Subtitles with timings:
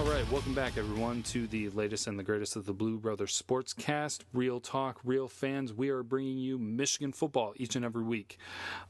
[0.00, 3.40] All right, welcome back, everyone, to the latest and the greatest of the Blue Brothers
[3.46, 4.20] Sportscast.
[4.32, 5.74] Real talk, real fans.
[5.74, 8.38] We are bringing you Michigan football each and every week.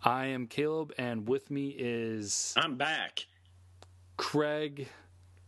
[0.05, 3.27] I am Caleb, and with me is I'm back.
[4.19, 4.87] Craig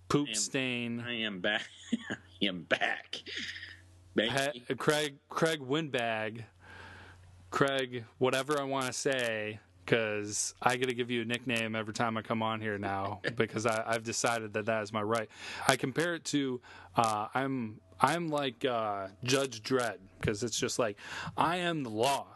[0.09, 1.69] Poop I am- Stain, I am back.
[2.11, 3.23] I am back.
[4.79, 6.45] Craig Craig Windbag,
[7.51, 9.61] Craig whatever I want to say.
[9.85, 13.21] Because I got to give you a nickname every time I come on here now,
[13.37, 15.29] because I, I've decided that that is my right.
[15.67, 16.61] I compare it to
[16.97, 20.97] uh, I'm I'm like uh, Judge Dredd, because it's just like
[21.37, 22.27] I am the law.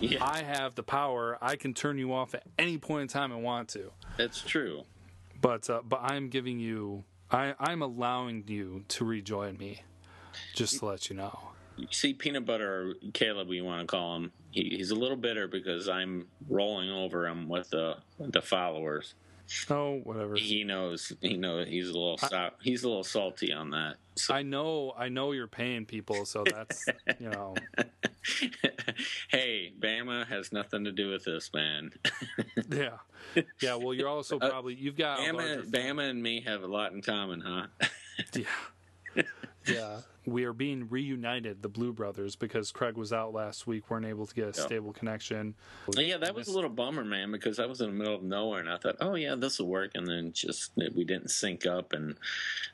[0.00, 1.38] Yeah, I have the power.
[1.40, 3.90] I can turn you off at any point in time I want to.
[4.18, 4.82] that's true.
[5.40, 9.82] But uh, but I'm giving you I I'm allowing you to rejoin me,
[10.54, 11.38] just to let you know.
[11.76, 14.32] You see, peanut butter, Caleb, we want to call him.
[14.50, 19.14] He, he's a little bitter because I'm rolling over him with the the followers.
[19.68, 20.36] Oh, whatever.
[20.36, 21.12] He knows.
[21.20, 21.68] He knows.
[21.68, 22.16] He's a little.
[22.16, 23.96] Sal- he's a little salty on that.
[24.16, 26.86] So, I know I know you're paying people, so that's
[27.18, 27.54] you know
[29.28, 31.92] hey, Bama has nothing to do with this, man.
[32.70, 32.98] yeah
[33.60, 33.74] yeah.
[33.74, 37.02] Well, you're also uh, probably you've got Bama, Bama, and me have a lot in
[37.02, 37.66] common, huh?
[38.34, 39.24] yeah
[39.66, 40.00] yeah.
[40.26, 44.26] We are being reunited, the Blue Brothers, because Craig was out last week, weren't able
[44.26, 44.64] to get a Yeah.
[44.66, 45.54] stable connection.
[45.96, 48.22] Oh, yeah, that was a little bummer, man, because I was in the middle of
[48.22, 51.66] nowhere and I thought, oh yeah, this will work, and then just we didn't sync
[51.66, 52.16] up, and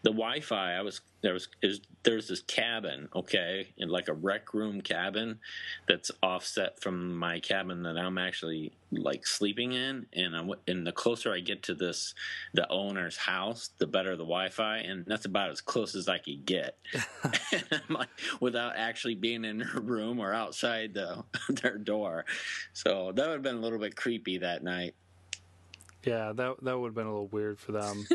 [0.02, 4.54] the Wi-Fi, I was there was is there's this cabin, okay, in like a rec
[4.54, 5.38] room cabin
[5.86, 10.92] that's offset from my cabin that I'm actually like sleeping in, and I'm and the
[10.92, 12.14] closer I get to this
[12.54, 16.46] the owner's house, the better the Wi-Fi, and that's about as close as I could
[16.46, 16.78] get.
[18.40, 22.24] without actually being in her room or outside the their door.
[22.72, 24.94] So that would have been a little bit creepy that night.
[26.04, 28.06] Yeah, that that would have been a little weird for them.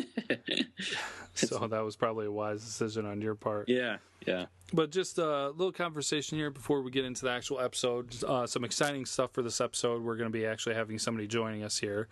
[1.36, 3.70] so that was probably a wise decision on your part.
[3.70, 4.46] Yeah, yeah.
[4.74, 8.16] But just a little conversation here before we get into the actual episode.
[8.24, 10.02] Uh, some exciting stuff for this episode.
[10.02, 12.08] We're going to be actually having somebody joining us here,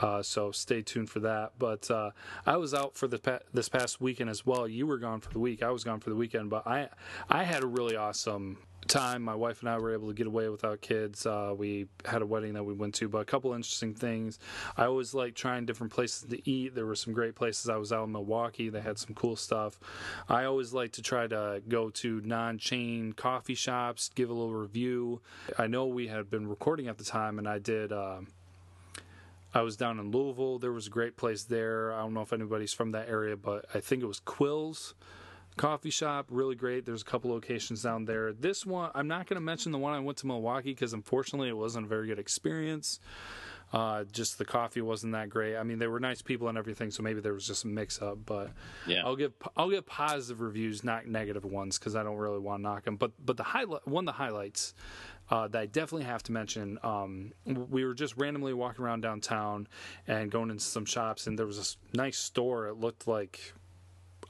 [0.00, 1.52] uh, so stay tuned for that.
[1.56, 2.10] But uh,
[2.44, 4.66] I was out for the pa- this past weekend as well.
[4.66, 5.62] You were gone for the week.
[5.62, 6.88] I was gone for the weekend, but I
[7.28, 8.58] I had a really awesome
[8.92, 9.22] time.
[9.22, 11.24] My wife and I were able to get away without kids.
[11.24, 14.38] Uh, we had a wedding that we went to, but a couple interesting things.
[14.76, 16.74] I always like trying different places to eat.
[16.74, 17.68] There were some great places.
[17.68, 18.68] I was out in Milwaukee.
[18.68, 19.80] They had some cool stuff.
[20.28, 25.22] I always like to try to go to non-chain coffee shops, give a little review.
[25.58, 27.92] I know we had been recording at the time, and I did.
[27.92, 28.28] Um,
[29.54, 30.58] I was down in Louisville.
[30.58, 31.92] There was a great place there.
[31.92, 34.94] I don't know if anybody's from that area, but I think it was Quills
[35.56, 39.36] coffee shop really great there's a couple locations down there this one i'm not going
[39.36, 42.18] to mention the one i went to milwaukee because unfortunately it wasn't a very good
[42.18, 43.00] experience
[43.74, 46.90] uh, just the coffee wasn't that great i mean they were nice people and everything
[46.90, 48.50] so maybe there was just a mix up but
[48.86, 49.02] Yeah.
[49.04, 52.62] i'll give i'll give positive reviews not negative ones because i don't really want to
[52.62, 54.74] knock them but but the highlight one of the highlights
[55.30, 56.78] uh, that I definitely have to mention.
[56.82, 59.66] Um, we were just randomly walking around downtown
[60.06, 62.66] and going into some shops, and there was this nice store.
[62.66, 63.54] It looked like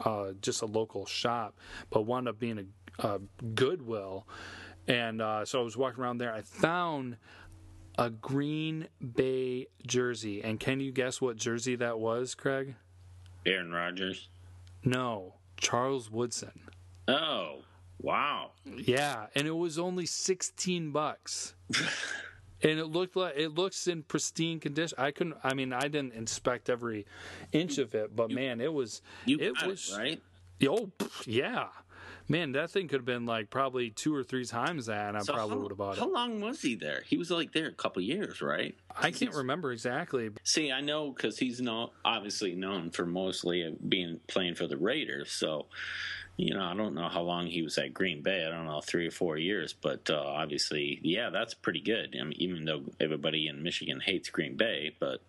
[0.00, 1.58] uh, just a local shop,
[1.90, 3.20] but wound up being a, a
[3.54, 4.26] Goodwill.
[4.88, 6.32] And uh, so I was walking around there.
[6.32, 7.16] I found
[7.98, 10.42] a Green Bay jersey.
[10.42, 12.74] And can you guess what jersey that was, Craig?
[13.46, 14.28] Aaron Rodgers.
[14.84, 16.68] No, Charles Woodson.
[17.06, 17.60] Oh,
[18.00, 18.52] wow.
[18.64, 21.54] Yeah, and it was only 16 bucks.
[22.62, 24.96] and it looked like it looks in pristine condition.
[24.98, 27.06] I couldn't I mean, I didn't inspect every
[27.52, 30.22] inch of it, but man, it was You it got was it, right?
[30.68, 30.90] Oh,
[31.26, 31.68] yeah.
[32.28, 35.20] Man, that thing could have been like probably two or three times that, and I
[35.22, 36.00] So probably would have bought it.
[36.00, 37.02] How long was he there?
[37.06, 38.76] He was like there a couple years, right?
[38.96, 40.30] I can't remember exactly.
[40.44, 45.32] See, I know because he's not obviously known for mostly being playing for the Raiders.
[45.32, 45.66] So,
[46.36, 48.44] you know, I don't know how long he was at Green Bay.
[48.46, 49.72] I don't know, three or four years.
[49.72, 52.16] But uh, obviously, yeah, that's pretty good.
[52.18, 55.20] I mean, even though everybody in Michigan hates Green Bay, but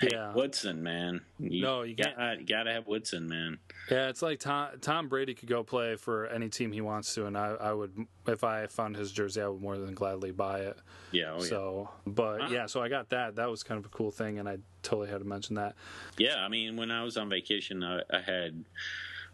[0.00, 0.32] hey, Yeah.
[0.34, 3.58] Woodson, man, you, No, you got you got to have Woodson, man.
[3.90, 7.26] Yeah, it's like Tom, Tom Brady could go play for any team he wants to,
[7.26, 10.60] and I, I would, if I found his jersey, I would more than gladly buy
[10.60, 10.76] it.
[11.12, 11.48] Yeah, oh, yeah.
[11.48, 12.48] so, but Wow.
[12.50, 13.36] yeah, so I got that.
[13.36, 15.74] That was kind of a cool thing, and I totally had to mention that.
[16.18, 18.64] Yeah, I mean, when I was on vacation, I, I had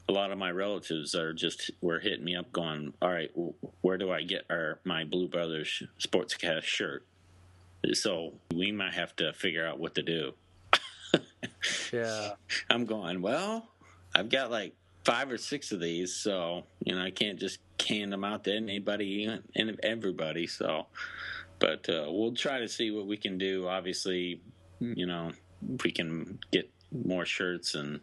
[0.08, 3.31] a lot of my relatives are just were hitting me up, going, "All right,
[3.81, 7.06] where do I get our my Blue Brothers Sportscast shirt?"
[7.93, 10.32] So we might have to figure out what to do.
[11.93, 12.32] Yeah,
[12.69, 13.69] I'm going, well,
[14.14, 14.75] I've got like
[15.05, 18.54] five or six of these, so you know I can't just can them out to
[18.54, 20.46] anybody and everybody.
[20.46, 20.87] So
[21.58, 23.69] but uh, we'll try to see what we can do.
[23.69, 24.40] Obviously,
[24.81, 25.32] you know,
[25.75, 28.02] if we can get more shirts and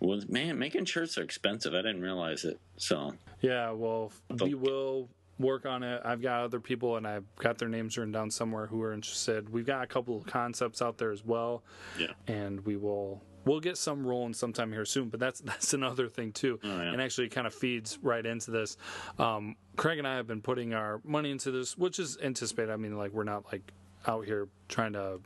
[0.00, 1.74] well, man, making shirts are expensive.
[1.74, 2.60] I didn't realize it.
[2.76, 6.02] So yeah, well, we will work on it.
[6.04, 9.48] I've got other people and I've got their names written down somewhere who are interested.
[9.48, 11.62] We've got a couple of concepts out there as well.
[11.98, 12.08] Yeah.
[12.26, 15.08] And we will we'll get some rolling sometime here soon.
[15.08, 16.92] But that's that's another thing too, Oh, yeah.
[16.92, 18.76] and actually kind of feeds right into this.
[19.18, 22.70] Um, Craig and I have been putting our money into this, which is anticipated.
[22.70, 23.72] I mean, like we're not like
[24.06, 25.20] out here trying to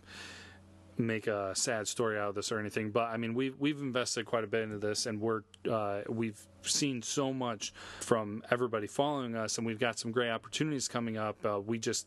[0.98, 4.26] make a sad story out of this or anything, but I mean we've we've invested
[4.26, 9.36] quite a bit into this, and we're uh, we've seen so much from everybody following
[9.36, 11.36] us, and we've got some great opportunities coming up.
[11.44, 12.06] Uh, we just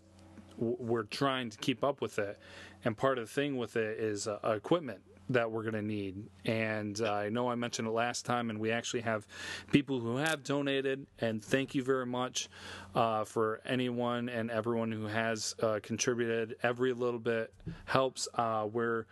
[0.58, 2.40] we're trying to keep up with it,
[2.86, 6.28] and part of the thing with it is uh, equipment that we're going to need.
[6.46, 9.28] And uh, I know I mentioned it last time, and we actually have
[9.72, 12.50] people who have donated, and thank you very much
[12.96, 16.56] uh, for anyone and everyone who has uh, contributed.
[16.64, 17.54] Every little bit
[17.86, 18.28] helps.
[18.34, 19.06] Uh, we're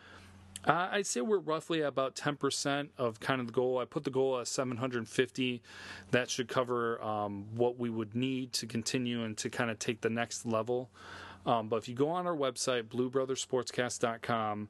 [0.67, 3.77] uh, I'd say we're roughly about 10% of kind of the goal.
[3.77, 5.61] I put the goal at 750.
[6.09, 10.01] That should cover um, what we would need to continue and to kind of take
[10.01, 10.89] the next level.
[11.45, 14.69] Um, but if you go on our website, bluebrothersportscast.com,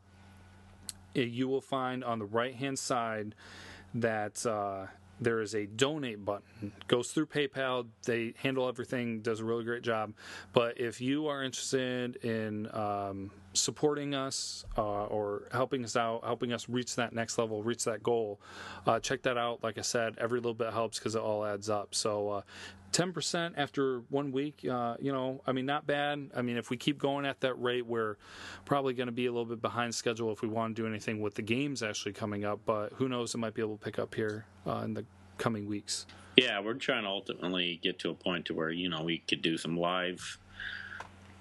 [1.15, 3.35] eh, you will find on the right hand side
[3.93, 4.87] that uh,
[5.19, 6.73] there is a donate button.
[6.87, 7.87] Goes through PayPal.
[8.05, 9.21] They handle everything.
[9.21, 10.13] Does a really great job.
[10.53, 16.51] But if you are interested in um, supporting us uh, or helping us out, helping
[16.51, 18.41] us reach that next level, reach that goal,
[18.85, 19.63] uh, check that out.
[19.63, 21.95] Like I said, every little bit helps because it all adds up.
[21.95, 22.43] So.
[22.99, 26.31] Uh, 10% after one week, uh, you know, I mean, not bad.
[26.35, 28.17] I mean, if we keep going at that rate, we're
[28.65, 31.21] probably going to be a little bit behind schedule if we want to do anything
[31.21, 32.59] with the games actually coming up.
[32.65, 35.05] But who knows, it might be able to pick up here uh, in the
[35.37, 36.05] coming weeks.
[36.37, 39.41] Yeah, we're trying to ultimately get to a point to where you know we could
[39.41, 40.37] do some live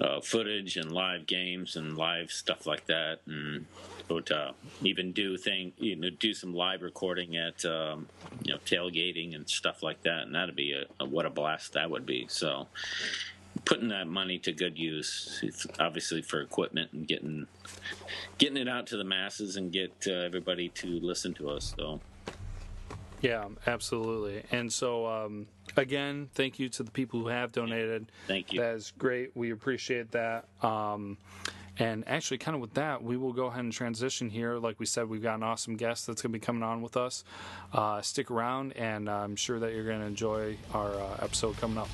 [0.00, 3.66] uh, footage and live games and live stuff like that, and
[4.06, 4.52] but, uh,
[4.82, 8.08] even do thing you know do some live recording at um,
[8.42, 11.72] you know tailgating and stuff like that, and that'd be a, a what a blast
[11.72, 12.26] that would be.
[12.28, 12.66] So
[13.64, 17.46] putting that money to good use, it's obviously for equipment and getting
[18.38, 21.74] getting it out to the masses and get uh, everybody to listen to us.
[21.78, 22.00] So
[23.20, 24.44] Yeah, absolutely.
[24.50, 28.10] And so, um, again, thank you to the people who have donated.
[28.26, 28.60] thank you.
[28.60, 29.30] That is great.
[29.34, 30.46] We appreciate that.
[30.62, 31.18] Um,
[31.78, 34.58] and actually, kind of with that, we will go ahead and transition here.
[34.58, 36.96] Like we said, we've got an awesome guest that's going to be coming on with
[36.96, 37.24] us.
[37.72, 41.78] Uh, stick around, and I'm sure that you're going to enjoy our uh, episode coming
[41.78, 41.88] up.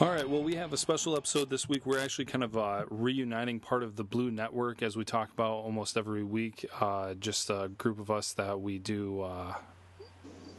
[0.00, 0.28] All right.
[0.28, 1.86] Well, we have a special episode this week.
[1.86, 5.52] We're actually kind of uh, reuniting part of the Blue Network as we talk about
[5.52, 6.66] almost every week.
[6.80, 9.54] Uh, just a group of us that we do uh,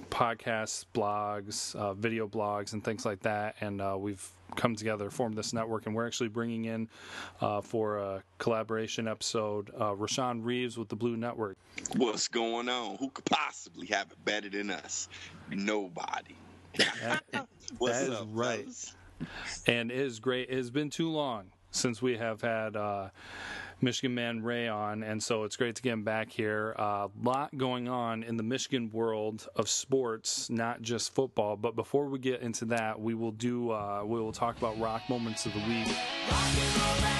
[0.09, 3.55] podcasts, blogs, uh, video blogs, and things like that.
[3.59, 6.87] And uh, we've come together, formed this network, and we're actually bringing in
[7.41, 11.57] uh, for a collaboration episode uh, Rashawn Reeves with the Blue Network.
[11.97, 12.95] What's going on?
[12.97, 15.09] Who could possibly have it better than us?
[15.49, 16.37] Nobody.
[16.77, 17.21] That-
[17.79, 18.59] What's That is up, right.
[18.61, 18.95] fellas?
[19.67, 20.49] And it is great.
[20.49, 23.09] It has been too long since we have had uh,
[23.81, 26.73] Michigan Man Ray on, and so it's great to get him back here.
[26.77, 31.57] A uh, lot going on in the Michigan world of sports, not just football.
[31.57, 35.01] But before we get into that, we will do uh, we will talk about rock
[35.09, 37.14] moments of the week.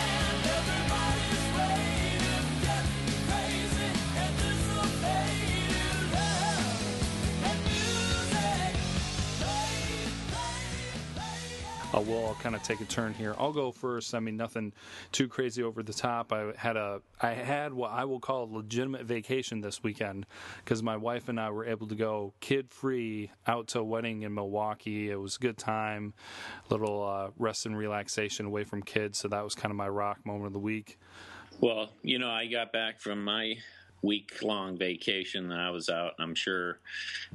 [11.96, 13.36] Uh, we'll all kind of take a turn here.
[13.38, 14.14] I'll go first.
[14.14, 14.74] I mean, nothing
[15.14, 16.34] too crazy over the top.
[16.34, 20.26] I had a, I had what I will call a legitimate vacation this weekend
[20.58, 24.24] because my wife and I were able to go kid free out to a wedding
[24.24, 25.10] in Milwaukee.
[25.10, 26.14] It was a good time,
[26.70, 29.18] little uh, rest and relaxation away from kids.
[29.18, 31.00] So that was kind of my rock moment of the week.
[31.62, 33.56] Well, you know, I got back from my
[34.02, 36.16] week long vacation that I was out.
[36.18, 36.80] and I'm sure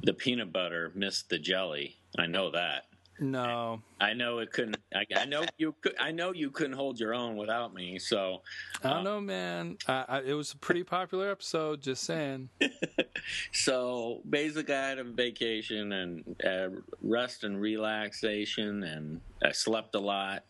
[0.03, 1.97] the peanut butter missed the jelly.
[2.19, 2.85] I know that.
[3.23, 4.77] No, I know it couldn't.
[4.95, 5.75] I, I know you.
[5.81, 7.99] Could, I know you couldn't hold your own without me.
[7.99, 8.41] So,
[8.83, 9.77] I don't know, man.
[9.87, 11.83] I, I, it was a pretty popular episode.
[11.83, 12.49] Just saying.
[13.51, 16.69] so basically, I had a vacation and uh,
[17.03, 20.43] rest and relaxation, and I slept a lot.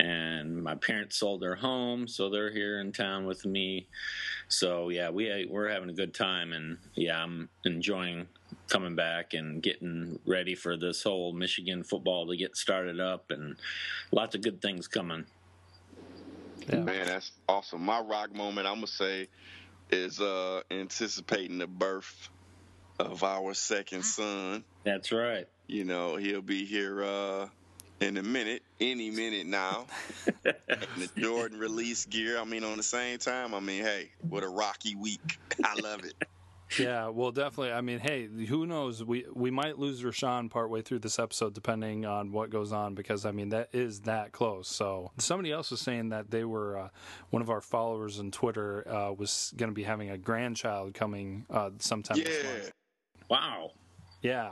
[0.00, 3.88] And my parents sold their home, so they're here in town with me.
[4.46, 8.28] So yeah, we we're having a good time, and yeah, I'm enjoying
[8.68, 13.56] coming back and getting ready for this whole Michigan football to get started up, and
[14.12, 15.24] lots of good things coming.
[16.68, 16.80] Yeah.
[16.80, 17.82] Man, that's awesome.
[17.82, 19.28] My rock moment, I'm gonna say,
[19.90, 22.28] is uh, anticipating the birth
[22.98, 24.64] of our second son.
[24.84, 25.48] That's right.
[25.66, 27.48] You know, he'll be here uh,
[28.00, 29.86] in a minute, any minute now.
[30.44, 32.38] the Jordan release gear.
[32.38, 35.38] I mean, on the same time, I mean, hey, what a rocky week.
[35.64, 36.14] I love it.
[36.78, 37.72] Yeah, well, definitely.
[37.72, 39.02] I mean, hey, who knows?
[39.02, 43.24] We we might lose Rashawn partway through this episode, depending on what goes on, because
[43.24, 44.68] I mean that is that close.
[44.68, 46.88] So somebody else was saying that they were uh,
[47.30, 51.46] one of our followers on Twitter uh, was going to be having a grandchild coming
[51.48, 52.50] uh, sometime this Yeah.
[52.50, 52.72] month.
[53.30, 53.70] Wow.
[54.20, 54.50] Yeah.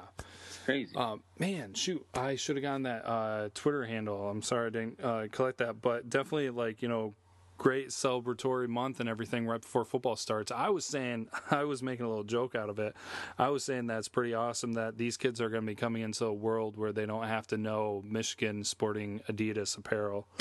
[0.66, 0.96] Crazy.
[0.96, 4.28] Um, man, shoot, I should have gotten that uh, Twitter handle.
[4.28, 7.14] I'm sorry I didn't uh, collect that, but definitely like you know,
[7.56, 10.50] great celebratory month and everything right before football starts.
[10.50, 12.96] I was saying, I was making a little joke out of it.
[13.38, 16.24] I was saying that's pretty awesome that these kids are going to be coming into
[16.24, 20.26] a world where they don't have to know Michigan sporting Adidas apparel.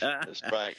[0.00, 0.76] That's right.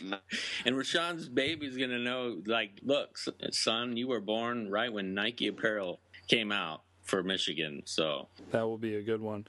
[0.65, 3.17] And Rashawn's baby's gonna know, like, look,
[3.51, 6.81] son, you were born right when Nike apparel came out
[7.11, 7.83] for Michigan.
[7.83, 9.45] So That will be a good one.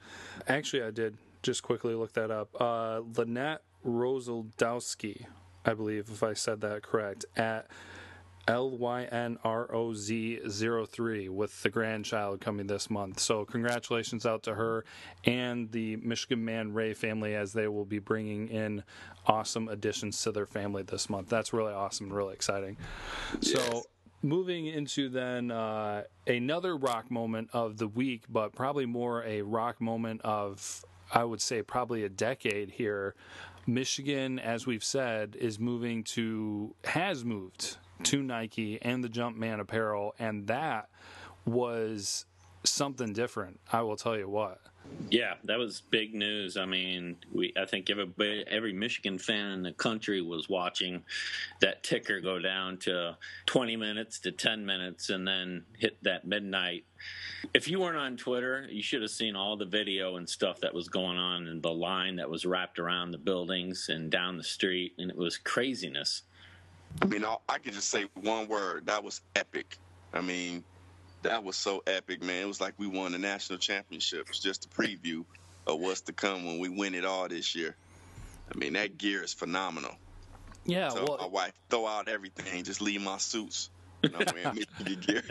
[0.49, 2.49] Actually, I did just quickly look that up.
[2.59, 5.25] Uh, Lynette Roseldowski,
[5.65, 7.67] I believe, if I said that correct, at
[8.49, 13.21] L Y N R O Z 03 with the grandchild coming this month.
[13.21, 14.83] So, congratulations out to her
[15.23, 18.83] and the Michigan Man Ray family as they will be bringing in
[19.25, 21.29] awesome additions to their family this month.
[21.29, 22.75] That's really awesome really exciting.
[23.39, 23.83] So,
[24.23, 29.81] moving into then uh, another rock moment of the week, but probably more a rock
[29.81, 33.15] moment of, I would say, probably a decade here.
[33.67, 40.15] Michigan, as we've said, is moving to, has moved to Nike and the Jumpman apparel,
[40.19, 40.89] and that
[41.45, 42.25] was
[42.63, 43.59] something different.
[43.71, 44.59] I will tell you what.
[45.09, 46.57] yeah, that was big news.
[46.57, 51.03] I mean, we I think every every Michigan fan in the country was watching
[51.61, 56.85] that ticker go down to 20 minutes to 10 minutes, and then hit that midnight.
[57.53, 60.73] If you weren't on Twitter, you should have seen all the video and stuff that
[60.73, 64.43] was going on and the line that was wrapped around the buildings and down the
[64.43, 66.23] street, and it was craziness.
[67.01, 68.85] I mean, I, I could just say one word.
[68.85, 69.77] That was epic.
[70.13, 70.63] I mean,
[71.23, 72.43] that was so epic, man.
[72.43, 74.27] It was like we won the national championship.
[74.29, 75.25] It's just a preview
[75.67, 77.75] of what's to come when we win it all this year.
[78.53, 79.95] I mean, that gear is phenomenal.
[80.65, 83.69] Yeah, So my wife throw out everything, just leave my suits.
[84.03, 85.23] And I'm wearing Michigan gear.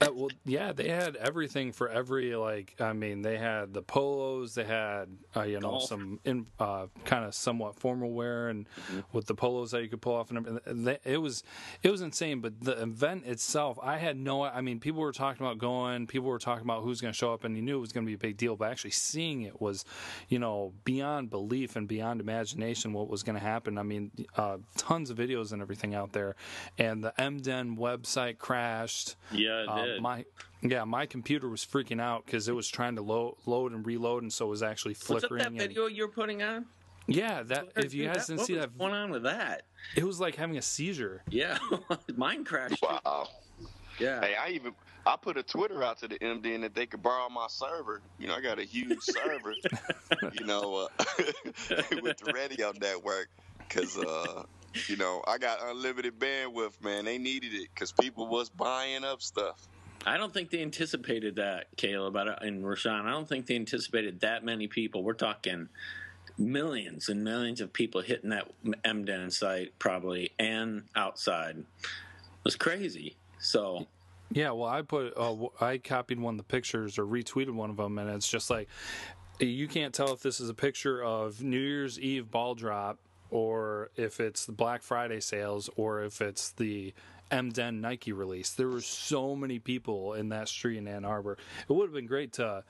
[0.00, 2.74] uh, well, yeah, they had everything for every like.
[2.80, 5.84] I mean, they had the polos, they had uh, you know Golf.
[5.88, 8.68] some in uh, kind of somewhat formal wear, and
[9.12, 10.84] with the polos that you could pull off, and everything.
[10.84, 11.42] They- it was
[11.82, 12.40] it was insane.
[12.40, 14.44] But the event itself, I had no.
[14.44, 17.32] I mean, people were talking about going, people were talking about who's going to show
[17.32, 18.54] up, and you knew it was going to be a big deal.
[18.56, 19.84] But actually seeing it was,
[20.28, 23.78] you know, beyond belief and beyond imagination what was going to happen.
[23.78, 26.36] I mean, uh, tons of videos and everything out there,
[26.78, 29.16] and the M Den website crashed.
[29.30, 30.02] Yeah, it Uh, did.
[30.02, 30.24] my
[30.62, 34.22] yeah, my computer was freaking out because it was trying to load, load and reload,
[34.22, 35.38] and so it was actually was that flickering.
[35.42, 36.66] that and- video you're putting on?
[37.06, 39.62] yeah, that if you guys that- didn't what see was that, going on with that?
[39.96, 41.22] it was like having a seizure.
[41.28, 41.58] Yeah,
[42.16, 42.80] mine crashed.
[42.80, 42.86] too.
[43.06, 43.28] wow.
[43.98, 44.20] Yeah.
[44.20, 44.74] Hey, I even
[45.04, 48.00] I put a Twitter out to the M Den that they could borrow my server.
[48.18, 49.52] You know, I got a huge server.
[50.32, 51.04] you know, uh,
[52.02, 54.44] with the radio network, because uh,
[54.88, 56.80] you know I got unlimited bandwidth.
[56.82, 59.66] Man, they needed it because people was buying up stuff.
[60.04, 63.04] I don't think they anticipated that, Caleb, I don't- and Rashawn.
[63.06, 65.04] I don't think they anticipated that many people.
[65.04, 65.68] We're talking
[66.38, 68.50] millions and millions of people hitting that
[68.84, 71.56] M Den site probably and outside.
[71.58, 73.16] It was crazy.
[73.38, 73.86] So
[74.30, 77.70] Yeah, well, I put uh, w- I copied one of the pictures or retweeted one
[77.70, 78.68] of them, and it's just like
[79.38, 82.98] you can't tell if this is a picture of New Year's Eve ball drop
[83.32, 86.92] or if it's the Black Friday sales or if it's the
[87.30, 88.50] M Den Nike release.
[88.50, 91.38] There were so many people in that street in Ann Arbor.
[91.68, 92.62] It would have been great to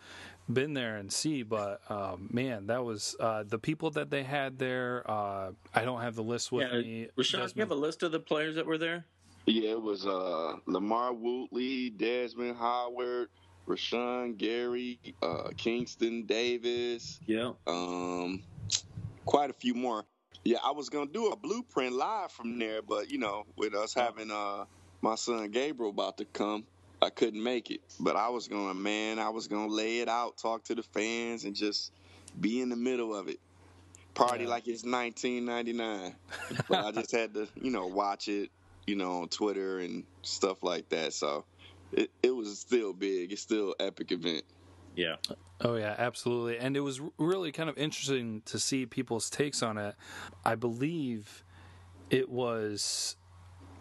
[0.52, 4.59] been there and see, but um, man, that was uh, the people that they had
[4.59, 5.09] there.
[5.09, 7.09] Uh, I don't have the list with yeah, me.
[7.16, 9.04] Rashawn, do you have a list of the players that were there?
[9.47, 13.28] Yeah, it was uh, Lamar Woodley, Desmond Howard,
[13.66, 17.52] Rashan Gary, uh, Kingston Davis, Yeah.
[17.66, 18.42] um,
[19.25, 20.04] quite a few more.
[20.44, 23.94] Yeah, I was gonna do a blueprint live from there, but you know, with us
[23.94, 24.64] having uh,
[25.00, 26.64] my son Gabriel about to come,
[27.00, 27.80] I couldn't make it.
[28.00, 31.44] But I was gonna, man, I was gonna lay it out, talk to the fans,
[31.44, 31.92] and just
[32.40, 33.38] be in the middle of it.
[34.14, 34.50] Party Yeah.
[34.50, 36.16] like it's 1999.
[36.68, 38.50] but I just had to, you know, watch it,
[38.87, 41.12] you know, on Twitter and stuff like that.
[41.14, 41.44] So
[41.92, 43.32] it, it was still big.
[43.32, 44.44] It's still epic event.
[44.94, 45.16] Yeah.
[45.61, 46.58] Oh yeah, absolutely.
[46.58, 49.94] And it was really kind of interesting to see people's takes on it.
[50.44, 51.44] I believe
[52.11, 53.16] it was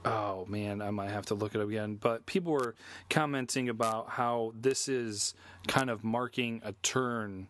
[0.05, 1.95] oh man, I might have to look it up again.
[1.95, 2.75] But people were
[3.09, 5.33] commenting about how this is
[5.67, 7.47] kind of marking a turn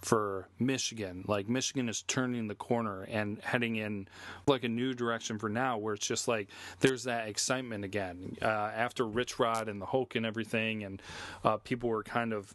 [0.00, 1.24] for Michigan.
[1.26, 4.08] Like Michigan is turning the corner and heading in
[4.46, 6.48] like a new direction for now, where it's just like
[6.80, 11.02] there's that excitement again uh, after Rich Rod and the Hulk and everything, and
[11.44, 12.54] uh, people were kind of.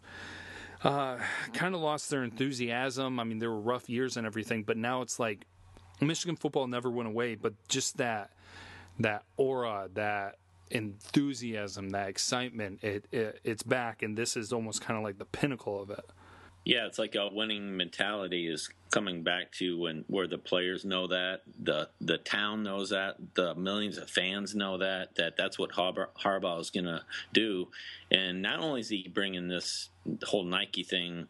[0.83, 1.17] Uh,
[1.53, 3.17] kind of lost their enthusiasm.
[3.17, 5.45] I mean, there were rough years and everything, but now it's like
[6.01, 7.35] Michigan football never went away.
[7.35, 8.31] But just that
[8.99, 10.39] that aura, that
[10.71, 15.25] enthusiasm, that excitement, it, it it's back, and this is almost kind of like the
[15.25, 16.03] pinnacle of it.
[16.65, 21.07] Yeah, it's like a winning mentality is coming back to when where the players know
[21.07, 25.71] that, the the town knows that, the millions of fans know that that that's what
[25.71, 27.03] Harbaugh, Harbaugh is going to
[27.33, 27.67] do,
[28.11, 29.89] and not only is he bringing this
[30.23, 31.27] whole Nike thing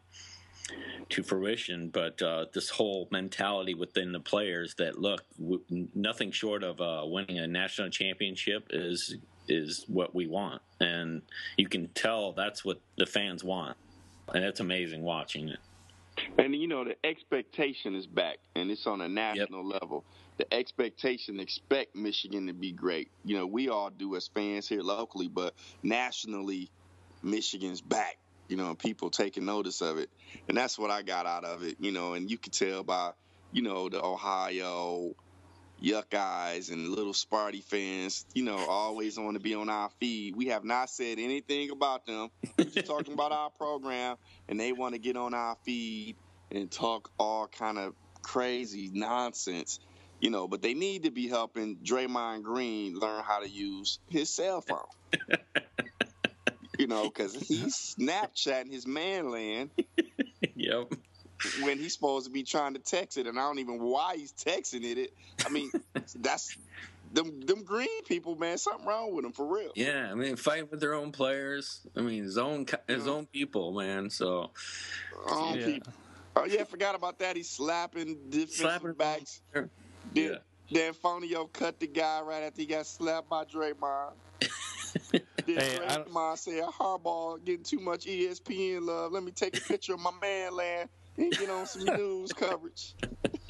[1.10, 5.64] to fruition, but uh, this whole mentality within the players that look, w-
[5.96, 9.16] nothing short of uh, winning a national championship is
[9.48, 11.24] is what we want, and
[11.58, 13.78] you can tell that's what the fans want
[14.34, 15.60] and it's amazing watching it.
[16.38, 19.82] And you know the expectation is back, and it's on a national yep.
[19.82, 20.04] level.
[20.38, 23.10] The expectation expect Michigan to be great.
[23.26, 26.70] You know we all do as fans here locally, but nationally,
[27.22, 28.18] Michigan's back.
[28.50, 30.10] You know, people taking notice of it,
[30.48, 31.78] and that's what I got out of it.
[31.80, 33.12] You know, and you could tell by
[33.52, 35.16] you know the Ohio,
[35.84, 40.34] Yuck Eyes and little Sparty fans, you know, always want to be on our feed.
[40.36, 42.30] We have not said anything about them.
[42.58, 44.16] We're just talking about our program,
[44.48, 46.16] and they want to get on our feed
[46.52, 49.82] and talk all kind of crazy nonsense,
[50.22, 50.48] you know.
[50.48, 54.80] But they need to be helping Draymond Green learn how to use his cell phone.
[56.80, 59.72] you know, because he's Snapchatting his man land.
[60.56, 60.94] yep
[61.62, 64.16] when he's supposed to be trying to text it, and I don't even know why
[64.18, 65.14] he's texting it.
[65.46, 65.72] I mean,
[66.16, 66.58] that's
[67.14, 68.58] them them green people, man.
[68.58, 69.72] Something wrong with them for real.
[69.76, 71.82] Yeah, I mean, fight with their own players.
[71.96, 74.10] I mean, his own his own people, man.
[74.10, 74.50] So,
[75.30, 75.66] own yeah.
[75.66, 75.94] people.
[76.36, 77.36] Oh yeah, forgot about that.
[77.36, 79.42] He's slapping defensive slapping backs.
[79.54, 79.70] Then,
[80.14, 80.36] yeah.
[80.72, 84.14] Dantonio cut the guy right after he got slapped by Draymond.
[85.12, 89.12] then hey, Draymond said, "Harbaugh getting too much ESPN love.
[89.12, 92.96] Let me take a picture of my man land." And get on some news coverage.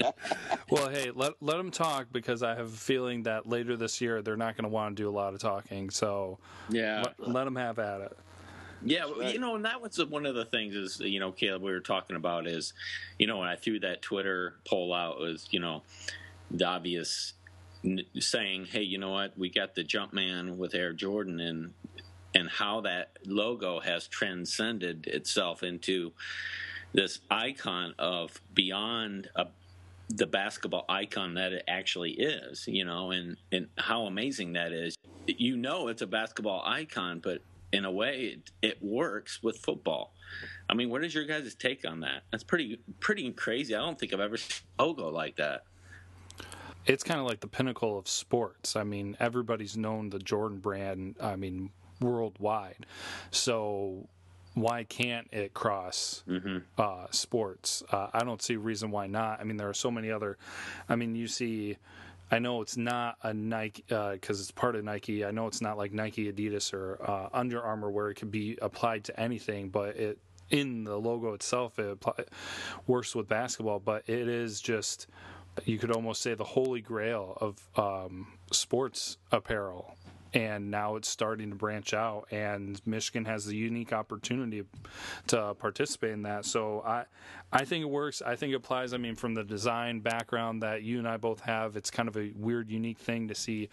[0.70, 4.22] well, hey, let let them talk because I have a feeling that later this year
[4.22, 5.90] they're not going to want to do a lot of talking.
[5.90, 8.18] So yeah, let, let them have at it.
[8.86, 11.70] Yeah, you know, and that was one of the things is you know, Caleb, we
[11.70, 12.74] were talking about is,
[13.18, 15.82] you know, when I threw that Twitter poll out was you know,
[16.50, 17.32] the obvious
[18.18, 21.72] saying, hey, you know what, we got the Jumpman with Air Jordan and
[22.34, 26.12] and how that logo has transcended itself into
[26.94, 29.46] this icon of beyond a,
[30.08, 34.96] the basketball icon that it actually is, you know, and, and how amazing that is.
[35.26, 40.14] You know, it's a basketball icon, but in a way, it, it works with football.
[40.68, 42.22] I mean, what is your guys' take on that?
[42.30, 43.74] That's pretty pretty crazy.
[43.74, 45.64] I don't think I've ever seen a logo like that.
[46.86, 48.76] It's kind of like the pinnacle of sports.
[48.76, 51.16] I mean, everybody's known the Jordan brand.
[51.20, 52.86] I mean, worldwide.
[53.30, 54.08] So
[54.54, 56.58] why can't it cross mm-hmm.
[56.78, 57.82] uh, sports?
[57.90, 59.40] Uh, I don't see a reason why not.
[59.40, 60.38] I mean, there are so many other.
[60.88, 61.76] I mean, you see.
[62.30, 65.24] I know it's not a Nike because uh, it's part of Nike.
[65.24, 68.58] I know it's not like Nike, Adidas, or uh, Under Armour where it can be
[68.62, 70.18] applied to anything, but it
[70.50, 72.14] in the logo itself it apply,
[72.86, 73.78] works with basketball.
[73.78, 75.06] But it is just
[75.64, 79.96] you could almost say the holy grail of um, sports apparel
[80.34, 84.64] and now it's starting to branch out and Michigan has the unique opportunity
[85.28, 87.04] to participate in that so I
[87.52, 90.82] I think it works I think it applies I mean from the design background that
[90.82, 93.68] you and I both have it's kind of a weird unique thing to see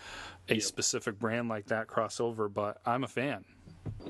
[0.48, 0.64] a yep.
[0.64, 3.44] specific brand like that cross over but I'm a fan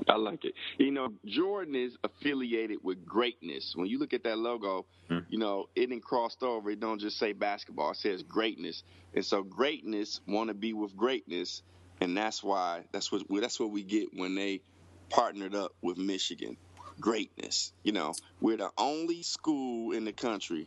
[0.06, 0.52] I like it.
[0.76, 3.72] You know, Jordan is affiliated with greatness.
[3.74, 5.24] When you look at that logo, mm.
[5.30, 6.70] you know, it didn't crossed over.
[6.70, 7.92] It don't just say basketball.
[7.92, 8.82] It says greatness.
[9.14, 11.62] And so greatness want to be with greatness
[12.02, 14.60] and that's why that's what that's what we get when they
[15.08, 16.56] partnered up with Michigan.
[17.00, 20.66] Greatness, you know, we're the only school in the country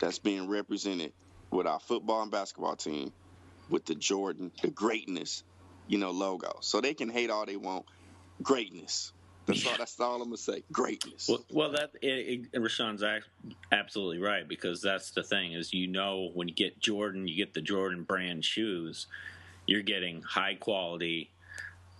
[0.00, 1.12] that's being represented
[1.50, 3.12] with our football and basketball team
[3.70, 5.44] with the Jordan, the greatness,
[5.86, 6.58] you know, logo.
[6.60, 7.86] So they can hate all they want.
[8.42, 9.12] Greatness.
[9.46, 9.76] That's all.
[9.78, 10.64] That's all I'm gonna say.
[10.72, 11.28] Greatness.
[11.28, 13.04] Well, well that eh, eh, it, it, Rashawn's
[13.70, 17.54] absolutely right because that's the thing is you know when you get Jordan, you get
[17.54, 19.06] the Jordan brand shoes
[19.68, 21.30] you're getting high quality,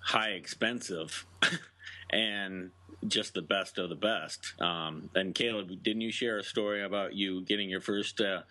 [0.00, 1.26] high expensive,
[2.11, 2.70] and
[3.07, 4.61] just the best of the best.
[4.61, 8.42] Um, and Caleb, didn't you share a story about you getting your first uh,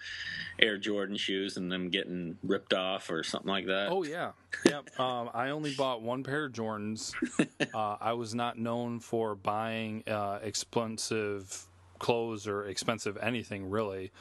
[0.59, 3.87] Air Jordan shoes and them getting ripped off or something like that?
[3.89, 4.31] Oh yeah,
[4.63, 4.87] yep.
[4.99, 7.13] um, I only bought one pair of Jordans.
[7.73, 11.65] Uh, I was not known for buying uh, expensive
[11.99, 14.11] clothes or expensive anything really.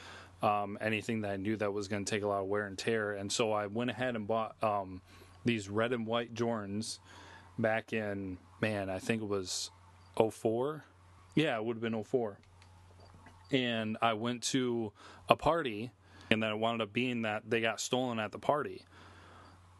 [0.47, 2.79] Um, anything that I knew that was going to take a lot of wear and
[2.79, 5.03] tear, and so I went ahead and bought um,
[5.45, 6.99] these red and white Jordans
[7.59, 9.71] back in man, I think it was
[10.17, 10.85] 04.
[11.35, 12.39] Yeah, it would have been 04.
[13.53, 14.93] And I went to
[15.29, 15.91] a party,
[16.31, 18.83] and then it wound up being that they got stolen at the party.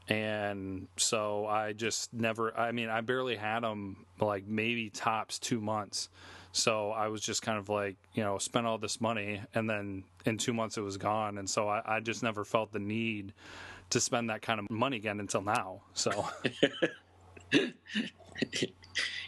[0.09, 5.61] And so I just never, I mean, I barely had them like maybe tops two
[5.61, 6.09] months.
[6.57, 10.05] So I was just kind of like, you know, spent all this money and then
[10.25, 11.39] in two months it was gone.
[11.39, 13.33] And so I, I just never felt the need
[13.91, 15.83] to spend that kind of money again until now.
[15.95, 16.29] So.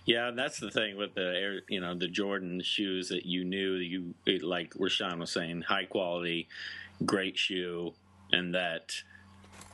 [0.08, 3.74] Yeah, that's the thing with the air, you know, the Jordan shoes that you knew
[3.74, 4.72] you like.
[4.72, 6.48] Rashawn was saying, high quality,
[7.04, 7.92] great shoe,
[8.32, 8.94] and that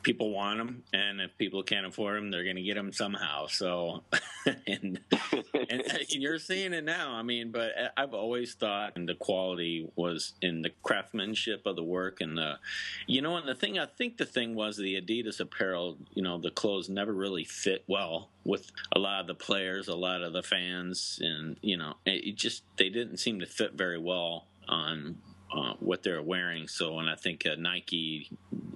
[0.04, 3.46] people want them, and if people can't afford them, they're going to get them somehow.
[3.46, 4.04] So,
[4.66, 7.12] and, and you're seeing it now.
[7.12, 11.82] I mean, but uh, I've always thought the quality was in the craftsmanship of the
[11.82, 12.58] work, and the,
[13.06, 15.96] you know, and the thing I think the thing was the Adidas apparel.
[16.12, 19.96] You know, the clothes never really fit well with a lot of the players, a
[19.96, 23.98] lot of the fans, and you know, it just they didn't seem to fit very
[23.98, 25.16] well on
[25.54, 26.68] uh, what they're wearing.
[26.68, 28.28] So, and I think uh, Nike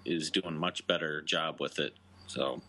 [0.05, 1.95] is doing much better job with it.
[2.27, 2.63] So,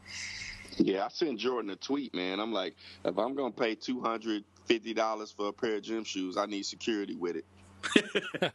[0.78, 2.40] yeah, I sent Jordan a tweet, man.
[2.40, 6.04] I'm like, if I'm gonna pay two hundred fifty dollars for a pair of gym
[6.04, 7.46] shoes, I need security with it.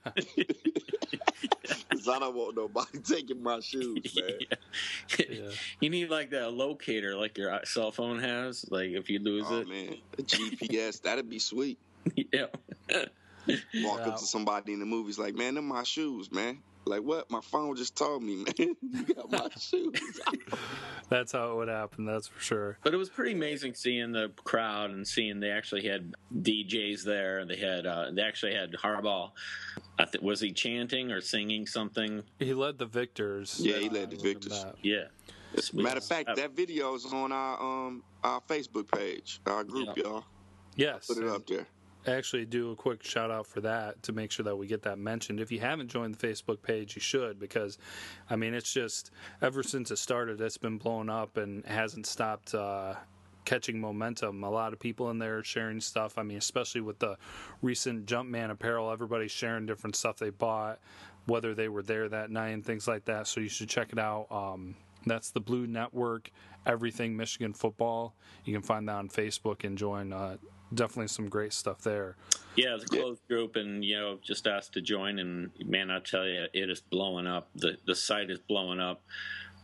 [1.91, 4.39] Cause I don't want nobody taking my shoes, man.
[4.41, 5.27] Yeah.
[5.31, 5.51] Yeah.
[5.81, 8.67] You need like that locator, like your cell phone has.
[8.71, 11.79] Like if you lose oh, it, man, a GPS that'd be sweet.
[12.33, 12.47] yeah.
[13.77, 14.09] Walk yeah.
[14.09, 16.59] up to somebody in the movies like, man, them my shoes, man.
[16.87, 17.31] Like what?
[17.31, 18.77] My phone just told me, man.
[18.81, 20.21] you got my shoes.
[21.09, 22.05] that's how it would happen.
[22.05, 22.79] That's for sure.
[22.83, 27.45] But it was pretty amazing seeing the crowd and seeing they actually had DJs there.
[27.47, 29.31] They had uh, they actually had Harbaugh.
[29.99, 32.23] Th- was he chanting or singing something?
[32.39, 33.59] He led the victors.
[33.61, 34.65] Yeah, he led the victors.
[34.83, 35.05] Yeah.
[35.73, 40.03] Matter of fact, that video is on our um our Facebook page, our group, yeah.
[40.03, 40.25] y'all.
[40.77, 41.67] Yes, put it up there
[42.07, 44.99] actually do a quick shout out for that to make sure that we get that
[44.99, 45.41] mentioned.
[45.41, 47.79] If you haven't joined the Facebook page, you should because,
[48.29, 49.11] I mean, it's just
[49.43, 52.55] ever since it started, it's been blowing up and hasn't stopped.
[52.55, 52.95] Uh,
[53.45, 54.43] catching momentum.
[54.43, 56.19] A lot of people in there sharing stuff.
[56.19, 57.17] I mean, especially with the
[57.63, 60.81] recent Jumpman apparel, everybody's sharing different stuff they bought,
[61.27, 63.27] whether they were there that night and things like that.
[63.27, 64.29] So you should check it out.
[64.31, 64.75] Um,
[65.07, 66.31] that's the Blue Network,
[66.67, 68.15] Everything Michigan Football.
[68.45, 70.13] You can find that on Facebook and join.
[70.13, 70.39] Uh,
[70.75, 72.17] definitely some great stuff there.
[72.57, 73.37] Yeah, it's a closed yeah.
[73.37, 76.81] group, and you know, just asked to join, and man, I tell you, it is
[76.81, 77.49] blowing up.
[77.55, 79.03] the The site is blowing up.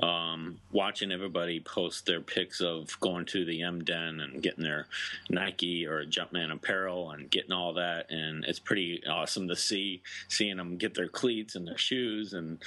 [0.03, 4.87] Um, watching everybody post their pics of going to the M Den and getting their
[5.29, 10.57] Nike or Jumpman apparel and getting all that, and it's pretty awesome to see seeing
[10.57, 12.63] them get their cleats and their shoes and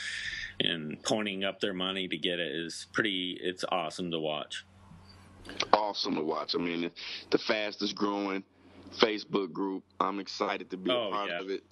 [0.59, 3.39] and pointing up their money to get it is pretty.
[3.41, 4.63] It's awesome to watch
[5.71, 6.55] awesome to watch.
[6.55, 6.91] I mean,
[7.29, 8.43] the fastest growing
[8.97, 9.83] Facebook group.
[9.99, 11.39] I'm excited to be oh, a part yeah.
[11.41, 11.63] of it.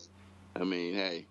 [0.56, 1.26] I mean, hey,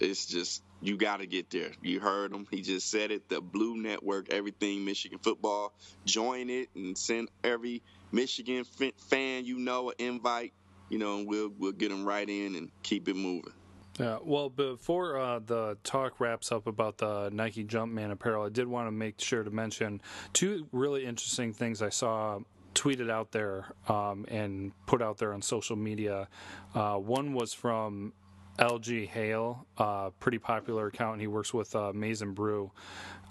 [0.00, 1.70] it's just you got to get there.
[1.82, 2.46] You heard him.
[2.50, 3.28] He just said it.
[3.28, 5.72] The Blue Network, everything Michigan football.
[6.04, 10.52] Join it and send every Michigan fan you know an invite.
[10.88, 13.52] You know, and we'll we'll get them right in and keep it moving.
[13.98, 18.66] Yeah, well, before uh, the talk wraps up about the Nike Jumpman apparel, I did
[18.66, 20.02] want to make sure to mention
[20.34, 22.40] two really interesting things I saw
[22.74, 26.28] tweeted out there um, and put out there on social media.
[26.74, 28.12] Uh, one was from
[28.58, 31.14] LG Hale, uh, pretty popular account.
[31.14, 32.70] and He works with uh, n Brew,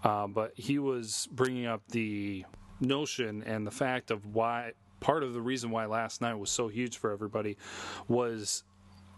[0.03, 2.43] uh, but he was bringing up the
[2.79, 6.67] notion and the fact of why part of the reason why last night was so
[6.67, 7.57] huge for everybody
[8.07, 8.63] was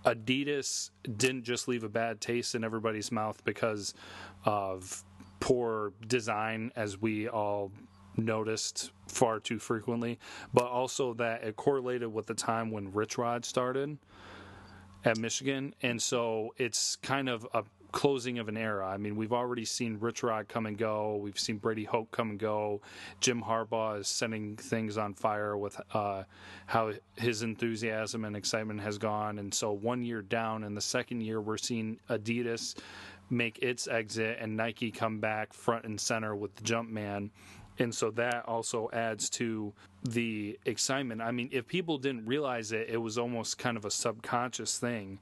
[0.05, 3.93] Adidas didn't just leave a bad taste in everybody's mouth because
[4.45, 5.03] of
[5.39, 7.71] poor design, as we all
[8.15, 10.17] noticed far too frequently,
[10.53, 13.97] but also that it correlated with the time when Rich Rod started
[15.05, 15.75] at Michigan.
[15.83, 18.87] And so it's kind of a closing of an era.
[18.87, 21.17] I mean, we've already seen Rich Rod come and go.
[21.17, 22.81] We've seen Brady Hoke come and go.
[23.21, 26.23] Jim Harbaugh is setting things on fire with uh,
[26.65, 29.39] how his enthusiasm and excitement has gone.
[29.39, 32.75] And so one year down, in the second year, we're seeing Adidas
[33.29, 37.29] make its exit and Nike come back front and center with the Jumpman.
[37.79, 39.73] and so that also adds to
[40.03, 41.21] the excitement.
[41.21, 45.19] I mean, if people didn't realize it, it was almost kind of a subconscious thing